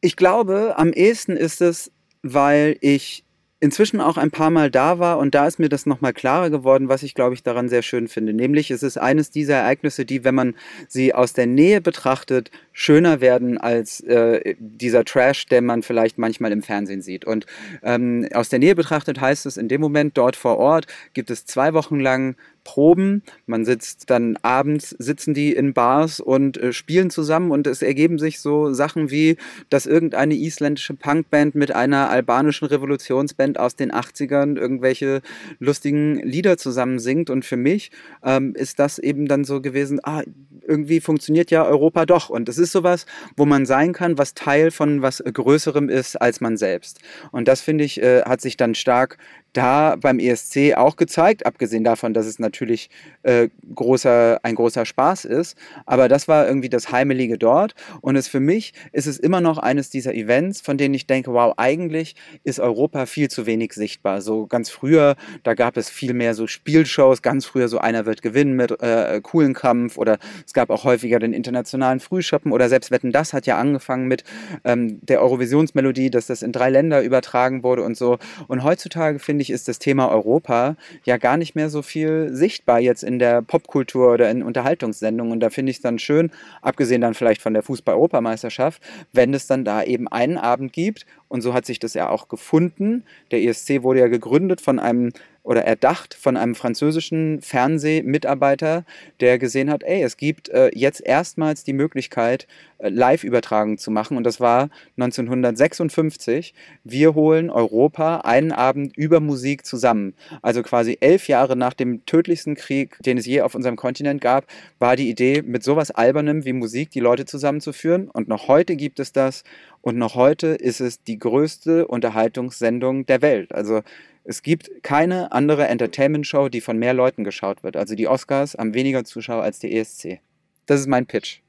Ich 0.00 0.14
glaube, 0.14 0.74
am 0.76 0.92
ehesten 0.92 1.36
ist 1.36 1.60
es, 1.60 1.90
weil 2.22 2.76
ich 2.80 3.25
inzwischen 3.60 4.00
auch 4.00 4.16
ein 4.16 4.30
paar 4.30 4.50
Mal 4.50 4.70
da 4.70 4.98
war 4.98 5.18
und 5.18 5.34
da 5.34 5.46
ist 5.46 5.58
mir 5.58 5.68
das 5.68 5.86
nochmal 5.86 6.12
klarer 6.12 6.50
geworden, 6.50 6.88
was 6.88 7.02
ich 7.02 7.14
glaube 7.14 7.34
ich 7.34 7.42
daran 7.42 7.68
sehr 7.68 7.82
schön 7.82 8.08
finde. 8.08 8.32
Nämlich 8.32 8.70
es 8.70 8.82
ist 8.82 8.98
eines 8.98 9.30
dieser 9.30 9.56
Ereignisse, 9.56 10.04
die, 10.04 10.24
wenn 10.24 10.34
man 10.34 10.54
sie 10.88 11.14
aus 11.14 11.32
der 11.32 11.46
Nähe 11.46 11.80
betrachtet, 11.80 12.50
schöner 12.78 13.22
werden 13.22 13.56
als 13.56 14.00
äh, 14.00 14.54
dieser 14.58 15.06
Trash, 15.06 15.46
den 15.46 15.64
man 15.64 15.82
vielleicht 15.82 16.18
manchmal 16.18 16.52
im 16.52 16.62
Fernsehen 16.62 17.00
sieht. 17.00 17.24
Und 17.24 17.46
ähm, 17.82 18.28
aus 18.34 18.50
der 18.50 18.58
Nähe 18.58 18.74
betrachtet 18.74 19.18
heißt 19.18 19.46
es, 19.46 19.56
in 19.56 19.68
dem 19.68 19.80
Moment 19.80 20.18
dort 20.18 20.36
vor 20.36 20.58
Ort 20.58 20.86
gibt 21.14 21.30
es 21.30 21.46
zwei 21.46 21.72
Wochen 21.72 21.98
lang 21.98 22.36
Proben. 22.66 23.22
Man 23.46 23.64
sitzt 23.64 24.10
dann 24.10 24.36
abends, 24.42 24.90
sitzen 24.98 25.34
die 25.34 25.54
in 25.54 25.72
Bars 25.72 26.18
und 26.18 26.58
äh, 26.58 26.72
spielen 26.72 27.10
zusammen 27.10 27.52
und 27.52 27.68
es 27.68 27.80
ergeben 27.80 28.18
sich 28.18 28.40
so 28.40 28.74
Sachen 28.74 29.10
wie, 29.10 29.36
dass 29.70 29.86
irgendeine 29.86 30.34
isländische 30.34 30.94
Punkband 30.94 31.54
mit 31.54 31.70
einer 31.70 32.10
albanischen 32.10 32.66
Revolutionsband 32.66 33.60
aus 33.60 33.76
den 33.76 33.92
80ern 33.92 34.58
irgendwelche 34.58 35.22
lustigen 35.60 36.16
Lieder 36.16 36.58
zusammen 36.58 36.98
singt. 36.98 37.30
Und 37.30 37.44
für 37.44 37.56
mich 37.56 37.92
ähm, 38.24 38.54
ist 38.56 38.80
das 38.80 38.98
eben 38.98 39.28
dann 39.28 39.44
so 39.44 39.60
gewesen, 39.60 40.00
ah, 40.02 40.24
irgendwie 40.66 41.00
funktioniert 41.00 41.52
ja 41.52 41.64
Europa 41.64 42.04
doch. 42.04 42.30
Und 42.30 42.48
es 42.48 42.58
ist 42.58 42.65
sowas, 42.70 43.06
wo 43.36 43.46
man 43.46 43.66
sein 43.66 43.92
kann, 43.92 44.18
was 44.18 44.34
Teil 44.34 44.70
von 44.70 45.02
was 45.02 45.22
Größerem 45.24 45.88
ist 45.88 46.16
als 46.16 46.40
man 46.40 46.56
selbst. 46.56 47.00
Und 47.32 47.48
das 47.48 47.60
finde 47.60 47.84
ich, 47.84 48.02
äh, 48.02 48.22
hat 48.22 48.40
sich 48.40 48.56
dann 48.56 48.74
stark 48.74 49.18
da 49.56 49.96
beim 49.96 50.18
ESC 50.18 50.74
auch 50.76 50.96
gezeigt, 50.96 51.46
abgesehen 51.46 51.84
davon, 51.84 52.14
dass 52.14 52.26
es 52.26 52.38
natürlich 52.38 52.90
äh, 53.22 53.48
großer, 53.74 54.40
ein 54.42 54.54
großer 54.54 54.84
Spaß 54.84 55.24
ist. 55.24 55.56
Aber 55.86 56.08
das 56.08 56.28
war 56.28 56.46
irgendwie 56.46 56.68
das 56.68 56.92
Heimelige 56.92 57.38
dort. 57.38 57.74
Und 58.00 58.16
es 58.16 58.28
für 58.28 58.40
mich 58.40 58.72
ist 58.92 59.06
es 59.06 59.18
immer 59.18 59.40
noch 59.40 59.58
eines 59.58 59.90
dieser 59.90 60.14
Events, 60.14 60.60
von 60.60 60.78
denen 60.78 60.94
ich 60.94 61.06
denke, 61.06 61.32
wow, 61.32 61.54
eigentlich 61.56 62.14
ist 62.44 62.60
Europa 62.60 63.06
viel 63.06 63.28
zu 63.28 63.46
wenig 63.46 63.72
sichtbar. 63.72 64.20
So 64.20 64.46
ganz 64.46 64.70
früher, 64.70 65.16
da 65.42 65.54
gab 65.54 65.76
es 65.76 65.88
viel 65.90 66.14
mehr 66.14 66.34
so 66.34 66.46
Spielshows, 66.46 67.22
ganz 67.22 67.46
früher 67.46 67.68
so 67.68 67.78
einer 67.78 68.06
wird 68.06 68.22
gewinnen 68.22 68.54
mit 68.54 68.70
äh, 68.82 69.20
coolen 69.22 69.54
Kampf 69.54 69.98
oder 69.98 70.18
es 70.44 70.52
gab 70.52 70.70
auch 70.70 70.84
häufiger 70.84 71.18
den 71.18 71.32
internationalen 71.32 72.00
Frühschoppen 72.00 72.52
oder 72.52 72.68
selbst 72.68 72.90
Wetten, 72.90 73.12
das 73.12 73.32
hat 73.32 73.46
ja 73.46 73.58
angefangen 73.58 74.06
mit 74.08 74.24
ähm, 74.64 75.00
der 75.02 75.22
Eurovisionsmelodie, 75.22 76.10
dass 76.10 76.26
das 76.26 76.42
in 76.42 76.52
drei 76.52 76.70
Länder 76.70 77.02
übertragen 77.02 77.62
wurde 77.62 77.82
und 77.82 77.96
so. 77.96 78.18
Und 78.48 78.62
heutzutage 78.62 79.18
finde 79.18 79.42
ich, 79.42 79.45
ist 79.50 79.68
das 79.68 79.78
Thema 79.78 80.10
Europa 80.10 80.76
ja 81.04 81.16
gar 81.16 81.36
nicht 81.36 81.54
mehr 81.54 81.70
so 81.70 81.82
viel 81.82 82.28
sichtbar 82.32 82.80
jetzt 82.80 83.02
in 83.02 83.18
der 83.18 83.42
Popkultur 83.42 84.12
oder 84.12 84.30
in 84.30 84.42
Unterhaltungssendungen. 84.42 85.32
Und 85.32 85.40
da 85.40 85.50
finde 85.50 85.70
ich 85.70 85.76
es 85.76 85.82
dann 85.82 85.98
schön, 85.98 86.30
abgesehen 86.62 87.00
dann 87.00 87.14
vielleicht 87.14 87.42
von 87.42 87.54
der 87.54 87.62
Fußball-Europameisterschaft, 87.62 88.82
wenn 89.12 89.34
es 89.34 89.46
dann 89.46 89.64
da 89.64 89.82
eben 89.82 90.08
einen 90.08 90.38
Abend 90.38 90.72
gibt. 90.72 91.06
Und 91.28 91.40
so 91.40 91.54
hat 91.54 91.66
sich 91.66 91.78
das 91.78 91.94
ja 91.94 92.08
auch 92.08 92.28
gefunden. 92.28 93.04
Der 93.30 93.42
ESC 93.42 93.82
wurde 93.82 94.00
ja 94.00 94.08
gegründet 94.08 94.60
von 94.60 94.78
einem 94.78 95.12
oder 95.46 95.64
erdacht 95.64 96.12
von 96.12 96.36
einem 96.36 96.56
französischen 96.56 97.40
Fernsehmitarbeiter, 97.40 98.84
der 99.20 99.38
gesehen 99.38 99.70
hat, 99.70 99.84
ey, 99.84 100.02
es 100.02 100.16
gibt 100.16 100.48
äh, 100.48 100.70
jetzt 100.74 101.00
erstmals 101.00 101.62
die 101.62 101.72
Möglichkeit, 101.72 102.48
äh, 102.78 102.88
Live-Übertragungen 102.88 103.78
zu 103.78 103.92
machen. 103.92 104.16
Und 104.16 104.24
das 104.24 104.40
war 104.40 104.70
1956. 104.96 106.52
Wir 106.82 107.14
holen 107.14 107.48
Europa 107.48 108.22
einen 108.24 108.50
Abend 108.50 108.96
über 108.96 109.20
Musik 109.20 109.64
zusammen. 109.64 110.14
Also 110.42 110.64
quasi 110.64 110.98
elf 111.00 111.28
Jahre 111.28 111.54
nach 111.54 111.74
dem 111.74 112.04
tödlichsten 112.06 112.56
Krieg, 112.56 112.98
den 113.06 113.16
es 113.16 113.24
je 113.24 113.42
auf 113.42 113.54
unserem 113.54 113.76
Kontinent 113.76 114.20
gab, 114.20 114.46
war 114.80 114.96
die 114.96 115.08
Idee, 115.08 115.42
mit 115.46 115.62
sowas 115.62 115.92
Albernem 115.92 116.44
wie 116.44 116.54
Musik 116.54 116.90
die 116.90 117.00
Leute 117.00 117.24
zusammenzuführen. 117.24 118.10
Und 118.10 118.26
noch 118.26 118.48
heute 118.48 118.74
gibt 118.74 118.98
es 118.98 119.12
das. 119.12 119.44
Und 119.80 119.96
noch 119.96 120.16
heute 120.16 120.48
ist 120.48 120.80
es 120.80 121.04
die 121.04 121.20
größte 121.20 121.86
Unterhaltungssendung 121.86 123.06
der 123.06 123.22
Welt. 123.22 123.54
Also 123.54 123.82
es 124.28 124.42
gibt 124.42 124.82
keine 124.82 125.30
andere 125.30 125.68
Entertainment-Show, 125.68 126.48
die 126.48 126.60
von 126.60 126.78
mehr 126.78 126.94
Leuten 126.94 127.22
geschaut 127.22 127.62
wird. 127.62 127.76
Also 127.76 127.94
die 127.94 128.08
Oscars 128.08 128.54
haben 128.54 128.74
weniger 128.74 129.04
Zuschauer 129.04 129.42
als 129.42 129.60
die 129.60 129.72
ESC. 129.76 130.20
Das 130.66 130.80
ist 130.80 130.88
mein 130.88 131.06
Pitch. 131.06 131.40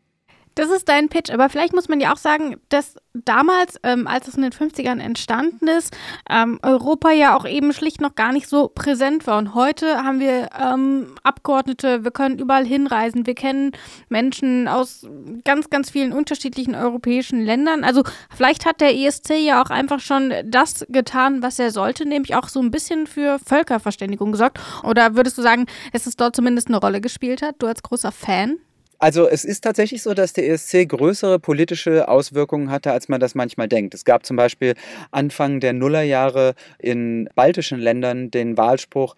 Das 0.57 0.71
ist 0.71 0.89
dein 0.89 1.07
Pitch, 1.07 1.29
aber 1.31 1.49
vielleicht 1.49 1.75
muss 1.75 1.87
man 1.87 1.99
ja 1.99 2.11
auch 2.11 2.17
sagen, 2.17 2.55
dass 2.69 2.95
damals, 3.13 3.79
ähm, 3.83 4.07
als 4.07 4.27
es 4.27 4.33
in 4.33 4.41
den 4.41 4.51
50ern 4.51 4.99
entstanden 4.99 5.67
ist, 5.67 5.95
ähm, 6.27 6.57
Europa 6.63 7.11
ja 7.11 7.37
auch 7.37 7.45
eben 7.45 7.73
schlicht 7.73 8.01
noch 8.01 8.15
gar 8.15 8.31
nicht 8.31 8.47
so 8.47 8.67
präsent 8.67 9.27
war. 9.27 9.37
Und 9.37 9.53
heute 9.53 10.03
haben 10.03 10.19
wir 10.19 10.49
ähm, 10.59 11.13
Abgeordnete, 11.21 12.03
wir 12.03 12.09
können 12.09 12.39
überall 12.39 12.65
hinreisen, 12.65 13.27
wir 13.27 13.35
kennen 13.35 13.73
Menschen 14.09 14.67
aus 14.67 15.05
ganz, 15.43 15.69
ganz 15.69 15.91
vielen 15.91 16.11
unterschiedlichen 16.11 16.73
europäischen 16.73 17.45
Ländern. 17.45 17.83
Also 17.83 18.01
vielleicht 18.35 18.65
hat 18.65 18.81
der 18.81 18.95
ESC 18.95 19.35
ja 19.37 19.61
auch 19.61 19.69
einfach 19.69 19.99
schon 19.99 20.33
das 20.43 20.87
getan, 20.89 21.43
was 21.43 21.59
er 21.59 21.69
sollte, 21.69 22.07
nämlich 22.07 22.33
auch 22.33 22.47
so 22.47 22.59
ein 22.61 22.71
bisschen 22.71 23.05
für 23.05 23.37
Völkerverständigung 23.37 24.31
gesorgt. 24.31 24.59
Oder 24.83 25.15
würdest 25.15 25.37
du 25.37 25.43
sagen, 25.43 25.67
dass 25.93 26.07
es 26.07 26.15
dort 26.15 26.35
zumindest 26.35 26.69
eine 26.69 26.77
Rolle 26.77 26.99
gespielt 26.99 27.43
hat, 27.43 27.57
du 27.59 27.67
als 27.67 27.83
großer 27.83 28.11
Fan? 28.11 28.57
Also 28.99 29.27
es 29.27 29.45
ist 29.45 29.61
tatsächlich 29.63 30.01
so, 30.01 30.15
dass 30.15 30.33
der 30.33 30.49
ESC 30.49 30.89
größere 30.89 31.37
politische 31.39 32.07
Auswirkungen 32.07 32.71
hatte, 32.71 32.91
als 32.91 33.09
man 33.09 33.19
das 33.19 33.35
manchmal 33.35 33.67
denkt. 33.67 33.93
Es 33.93 34.05
gab 34.05 34.25
zum 34.25 34.37
Beispiel 34.37 34.73
Anfang 35.11 35.59
der 35.59 35.73
Nullerjahre 35.73 36.55
in 36.79 37.29
baltischen 37.35 37.79
Ländern 37.79 38.31
den 38.31 38.57
Wahlspruch 38.57 39.15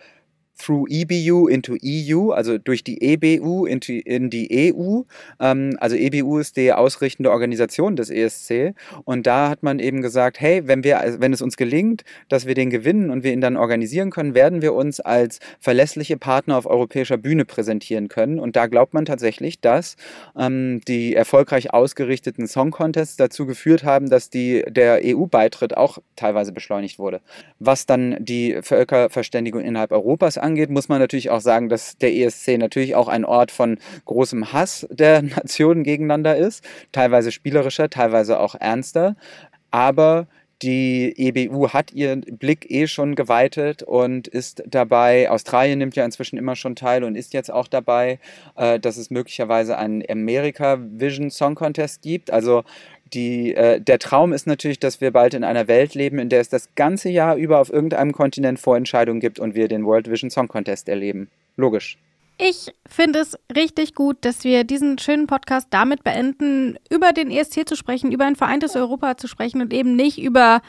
through 0.59 0.87
EBU 0.89 1.47
into 1.47 1.77
EU, 1.83 2.31
also 2.31 2.57
durch 2.57 2.83
die 2.83 3.01
EBU 3.01 3.65
into, 3.65 3.93
in 3.93 4.29
die 4.29 4.73
EU. 4.75 5.01
Ähm, 5.39 5.77
also 5.79 5.95
EBU 5.95 6.37
ist 6.37 6.57
die 6.57 6.73
ausrichtende 6.73 7.31
Organisation 7.31 7.95
des 7.95 8.09
ESC. 8.09 8.75
Und 9.05 9.25
da 9.25 9.49
hat 9.49 9.63
man 9.63 9.79
eben 9.79 10.01
gesagt, 10.01 10.39
hey, 10.39 10.67
wenn, 10.67 10.83
wir, 10.83 11.17
wenn 11.19 11.33
es 11.33 11.41
uns 11.41 11.57
gelingt, 11.57 12.03
dass 12.27 12.45
wir 12.45 12.53
den 12.53 12.69
gewinnen 12.69 13.09
und 13.09 13.23
wir 13.23 13.33
ihn 13.33 13.41
dann 13.41 13.57
organisieren 13.57 14.11
können, 14.11 14.35
werden 14.35 14.61
wir 14.61 14.73
uns 14.73 14.99
als 14.99 15.39
verlässliche 15.59 16.17
Partner 16.17 16.57
auf 16.57 16.65
europäischer 16.65 17.17
Bühne 17.17 17.45
präsentieren 17.45 18.09
können. 18.09 18.39
Und 18.39 18.55
da 18.55 18.67
glaubt 18.67 18.93
man 18.93 19.05
tatsächlich, 19.05 19.61
dass 19.61 19.95
ähm, 20.37 20.81
die 20.87 21.15
erfolgreich 21.15 21.73
ausgerichteten 21.73 22.47
Song 22.47 22.71
Contests 22.71 23.15
dazu 23.15 23.45
geführt 23.45 23.83
haben, 23.83 24.09
dass 24.09 24.29
die, 24.29 24.63
der 24.67 24.99
EU-Beitritt 25.03 25.77
auch 25.77 25.99
teilweise 26.15 26.51
beschleunigt 26.51 26.99
wurde. 26.99 27.21
Was 27.59 27.85
dann 27.85 28.17
die 28.19 28.59
Völkerverständigung 28.61 29.61
innerhalb 29.61 29.91
Europas 29.91 30.37
angeht, 30.37 30.48
angeht, 30.49 30.69
muss 30.69 30.89
man 30.89 30.99
natürlich 30.99 31.29
auch 31.29 31.41
sagen, 31.41 31.69
dass 31.69 31.97
der 31.97 32.13
ESC 32.13 32.57
natürlich 32.57 32.95
auch 32.95 33.07
ein 33.07 33.25
Ort 33.25 33.51
von 33.51 33.77
großem 34.05 34.51
Hass 34.51 34.87
der 34.89 35.21
Nationen 35.23 35.83
gegeneinander 35.83 36.35
ist. 36.35 36.63
Teilweise 36.91 37.31
spielerischer, 37.31 37.89
teilweise 37.89 38.39
auch 38.39 38.55
ernster. 38.55 39.15
Aber 39.71 40.27
die 40.61 41.13
EBU 41.15 41.69
hat 41.69 41.93
ihren 41.93 42.21
Blick 42.21 42.69
eh 42.69 42.87
schon 42.87 43.15
geweitet 43.15 43.81
und 43.81 44.27
ist 44.27 44.61
dabei. 44.67 45.29
Australien 45.29 45.79
nimmt 45.79 45.95
ja 45.95 46.03
inzwischen 46.03 46.37
immer 46.37 46.57
schon 46.57 46.75
teil 46.75 47.05
und 47.05 47.15
ist 47.15 47.33
jetzt 47.33 47.49
auch 47.49 47.67
dabei, 47.67 48.19
äh, 48.57 48.77
dass 48.77 48.97
es 48.97 49.09
möglicherweise 49.09 49.77
einen 49.77 50.03
America 50.09 50.77
Vision 50.81 51.29
Song 51.29 51.55
Contest 51.55 52.01
gibt. 52.01 52.31
Also 52.31 52.63
die, 53.13 53.55
äh, 53.55 53.79
der 53.81 53.99
Traum 53.99 54.33
ist 54.33 54.47
natürlich, 54.47 54.79
dass 54.79 55.01
wir 55.01 55.11
bald 55.11 55.33
in 55.33 55.43
einer 55.43 55.67
Welt 55.67 55.95
leben, 55.95 56.19
in 56.19 56.29
der 56.29 56.41
es 56.41 56.49
das 56.49 56.69
ganze 56.75 57.09
Jahr 57.09 57.35
über 57.35 57.59
auf 57.59 57.71
irgendeinem 57.71 58.11
Kontinent 58.11 58.59
Vorentscheidungen 58.59 59.19
gibt 59.19 59.39
und 59.39 59.55
wir 59.55 59.67
den 59.67 59.85
World 59.85 60.09
Vision 60.09 60.29
Song 60.29 60.47
Contest 60.47 60.89
erleben. 60.89 61.29
Logisch. 61.55 61.97
Ich 62.41 62.73
finde 62.87 63.19
es 63.19 63.37
richtig 63.53 63.95
gut, 63.95 64.17
dass 64.21 64.45
wir 64.45 64.63
diesen 64.63 64.97
schönen 64.97 65.27
Podcast 65.27 65.67
damit 65.71 66.05
beenden, 66.05 66.77
über 66.89 67.11
den 67.11 67.31
ESC 67.31 67.67
zu 67.67 67.75
sprechen, 67.75 68.13
über 68.13 68.25
ein 68.25 68.37
vereintes 68.37 68.77
Europa 68.77 69.17
zu 69.17 69.27
sprechen 69.27 69.61
und 69.61 69.73
eben 69.73 69.97
nicht 69.97 70.21
über 70.21 70.61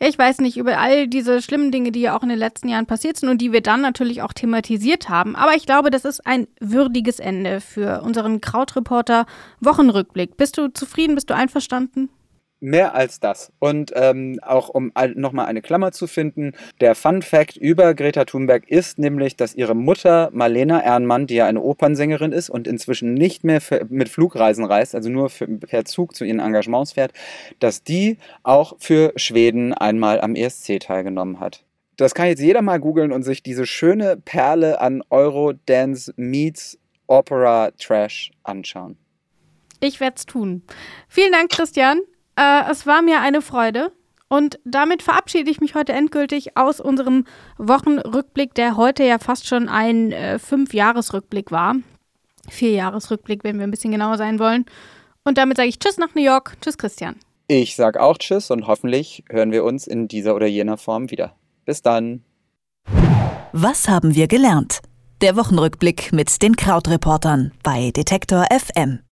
ja, 0.00 0.08
ich 0.08 0.18
weiß 0.18 0.38
nicht, 0.40 0.58
über 0.58 0.78
all 0.78 1.08
diese 1.08 1.40
schlimmen 1.40 1.72
Dinge, 1.72 1.90
die 1.90 2.02
ja 2.02 2.16
auch 2.16 2.22
in 2.22 2.28
den 2.28 2.38
letzten 2.38 2.68
Jahren 2.68 2.86
passiert 2.86 3.16
sind 3.16 3.30
und 3.30 3.38
die 3.38 3.52
wir 3.52 3.62
dann 3.62 3.80
natürlich 3.80 4.20
auch 4.20 4.34
thematisiert 4.34 5.08
haben. 5.08 5.36
Aber 5.36 5.54
ich 5.54 5.64
glaube, 5.64 5.90
das 5.90 6.04
ist 6.04 6.26
ein 6.26 6.46
würdiges 6.60 7.18
Ende 7.18 7.60
für 7.60 8.02
unseren 8.02 8.42
Krautreporter 8.42 9.24
Wochenrückblick. 9.60 10.36
Bist 10.36 10.58
du 10.58 10.68
zufrieden? 10.68 11.14
Bist 11.14 11.30
du 11.30 11.34
einverstanden? 11.34 12.10
Mehr 12.66 12.96
als 12.96 13.20
das. 13.20 13.52
Und 13.60 13.92
ähm, 13.94 14.40
auch 14.42 14.68
um 14.68 14.90
nochmal 15.14 15.46
eine 15.46 15.62
Klammer 15.62 15.92
zu 15.92 16.08
finden, 16.08 16.50
der 16.80 16.96
Fun 16.96 17.22
Fact 17.22 17.56
über 17.56 17.94
Greta 17.94 18.24
Thunberg 18.24 18.68
ist 18.68 18.98
nämlich, 18.98 19.36
dass 19.36 19.54
ihre 19.54 19.76
Mutter 19.76 20.30
Marlena 20.32 20.80
Ernmann, 20.80 21.28
die 21.28 21.36
ja 21.36 21.46
eine 21.46 21.60
Opernsängerin 21.60 22.32
ist 22.32 22.50
und 22.50 22.66
inzwischen 22.66 23.14
nicht 23.14 23.44
mehr 23.44 23.60
für, 23.60 23.86
mit 23.88 24.08
Flugreisen 24.08 24.64
reist, 24.64 24.96
also 24.96 25.08
nur 25.10 25.30
für, 25.30 25.46
per 25.46 25.84
Zug 25.84 26.16
zu 26.16 26.24
ihren 26.24 26.40
Engagements 26.40 26.94
fährt, 26.94 27.12
dass 27.60 27.84
die 27.84 28.18
auch 28.42 28.74
für 28.80 29.12
Schweden 29.14 29.72
einmal 29.72 30.20
am 30.20 30.34
ESC 30.34 30.80
teilgenommen 30.80 31.38
hat. 31.38 31.62
Das 31.96 32.16
kann 32.16 32.26
jetzt 32.26 32.42
jeder 32.42 32.62
mal 32.62 32.80
googeln 32.80 33.12
und 33.12 33.22
sich 33.22 33.44
diese 33.44 33.64
schöne 33.64 34.16
Perle 34.16 34.80
an 34.80 35.04
Eurodance 35.10 36.12
meets 36.16 36.80
Opera 37.06 37.70
Trash 37.78 38.32
anschauen. 38.42 38.96
Ich 39.78 40.00
werde 40.00 40.16
es 40.16 40.26
tun. 40.26 40.62
Vielen 41.08 41.30
Dank, 41.30 41.52
Christian. 41.52 42.00
Äh, 42.36 42.70
es 42.70 42.86
war 42.86 43.02
mir 43.02 43.20
eine 43.20 43.42
Freude. 43.42 43.92
Und 44.28 44.58
damit 44.64 45.02
verabschiede 45.02 45.50
ich 45.50 45.60
mich 45.60 45.74
heute 45.74 45.92
endgültig 45.92 46.56
aus 46.56 46.80
unserem 46.80 47.24
Wochenrückblick, 47.58 48.54
der 48.54 48.76
heute 48.76 49.04
ja 49.04 49.18
fast 49.18 49.46
schon 49.46 49.68
ein 49.68 50.10
äh, 50.10 50.38
Fünf-Jahres-Rückblick 50.38 51.52
war. 51.52 51.76
Vier-Jahres-Rückblick, 52.48 53.44
wenn 53.44 53.58
wir 53.58 53.64
ein 53.66 53.70
bisschen 53.70 53.92
genauer 53.92 54.18
sein 54.18 54.38
wollen. 54.38 54.66
Und 55.24 55.38
damit 55.38 55.56
sage 55.56 55.68
ich 55.68 55.78
Tschüss 55.78 55.98
nach 55.98 56.14
New 56.14 56.22
York. 56.22 56.56
Tschüss, 56.60 56.76
Christian. 56.76 57.16
Ich 57.48 57.76
sage 57.76 58.02
auch 58.02 58.18
Tschüss 58.18 58.50
und 58.50 58.66
hoffentlich 58.66 59.22
hören 59.30 59.52
wir 59.52 59.62
uns 59.62 59.86
in 59.86 60.08
dieser 60.08 60.34
oder 60.34 60.46
jener 60.46 60.76
Form 60.76 61.10
wieder. 61.10 61.34
Bis 61.64 61.82
dann. 61.82 62.24
Was 63.52 63.88
haben 63.88 64.16
wir 64.16 64.26
gelernt? 64.26 64.80
Der 65.20 65.36
Wochenrückblick 65.36 66.12
mit 66.12 66.42
den 66.42 66.56
Krautreportern 66.56 67.52
bei 67.62 67.90
Detektor 67.90 68.44
FM. 68.50 69.00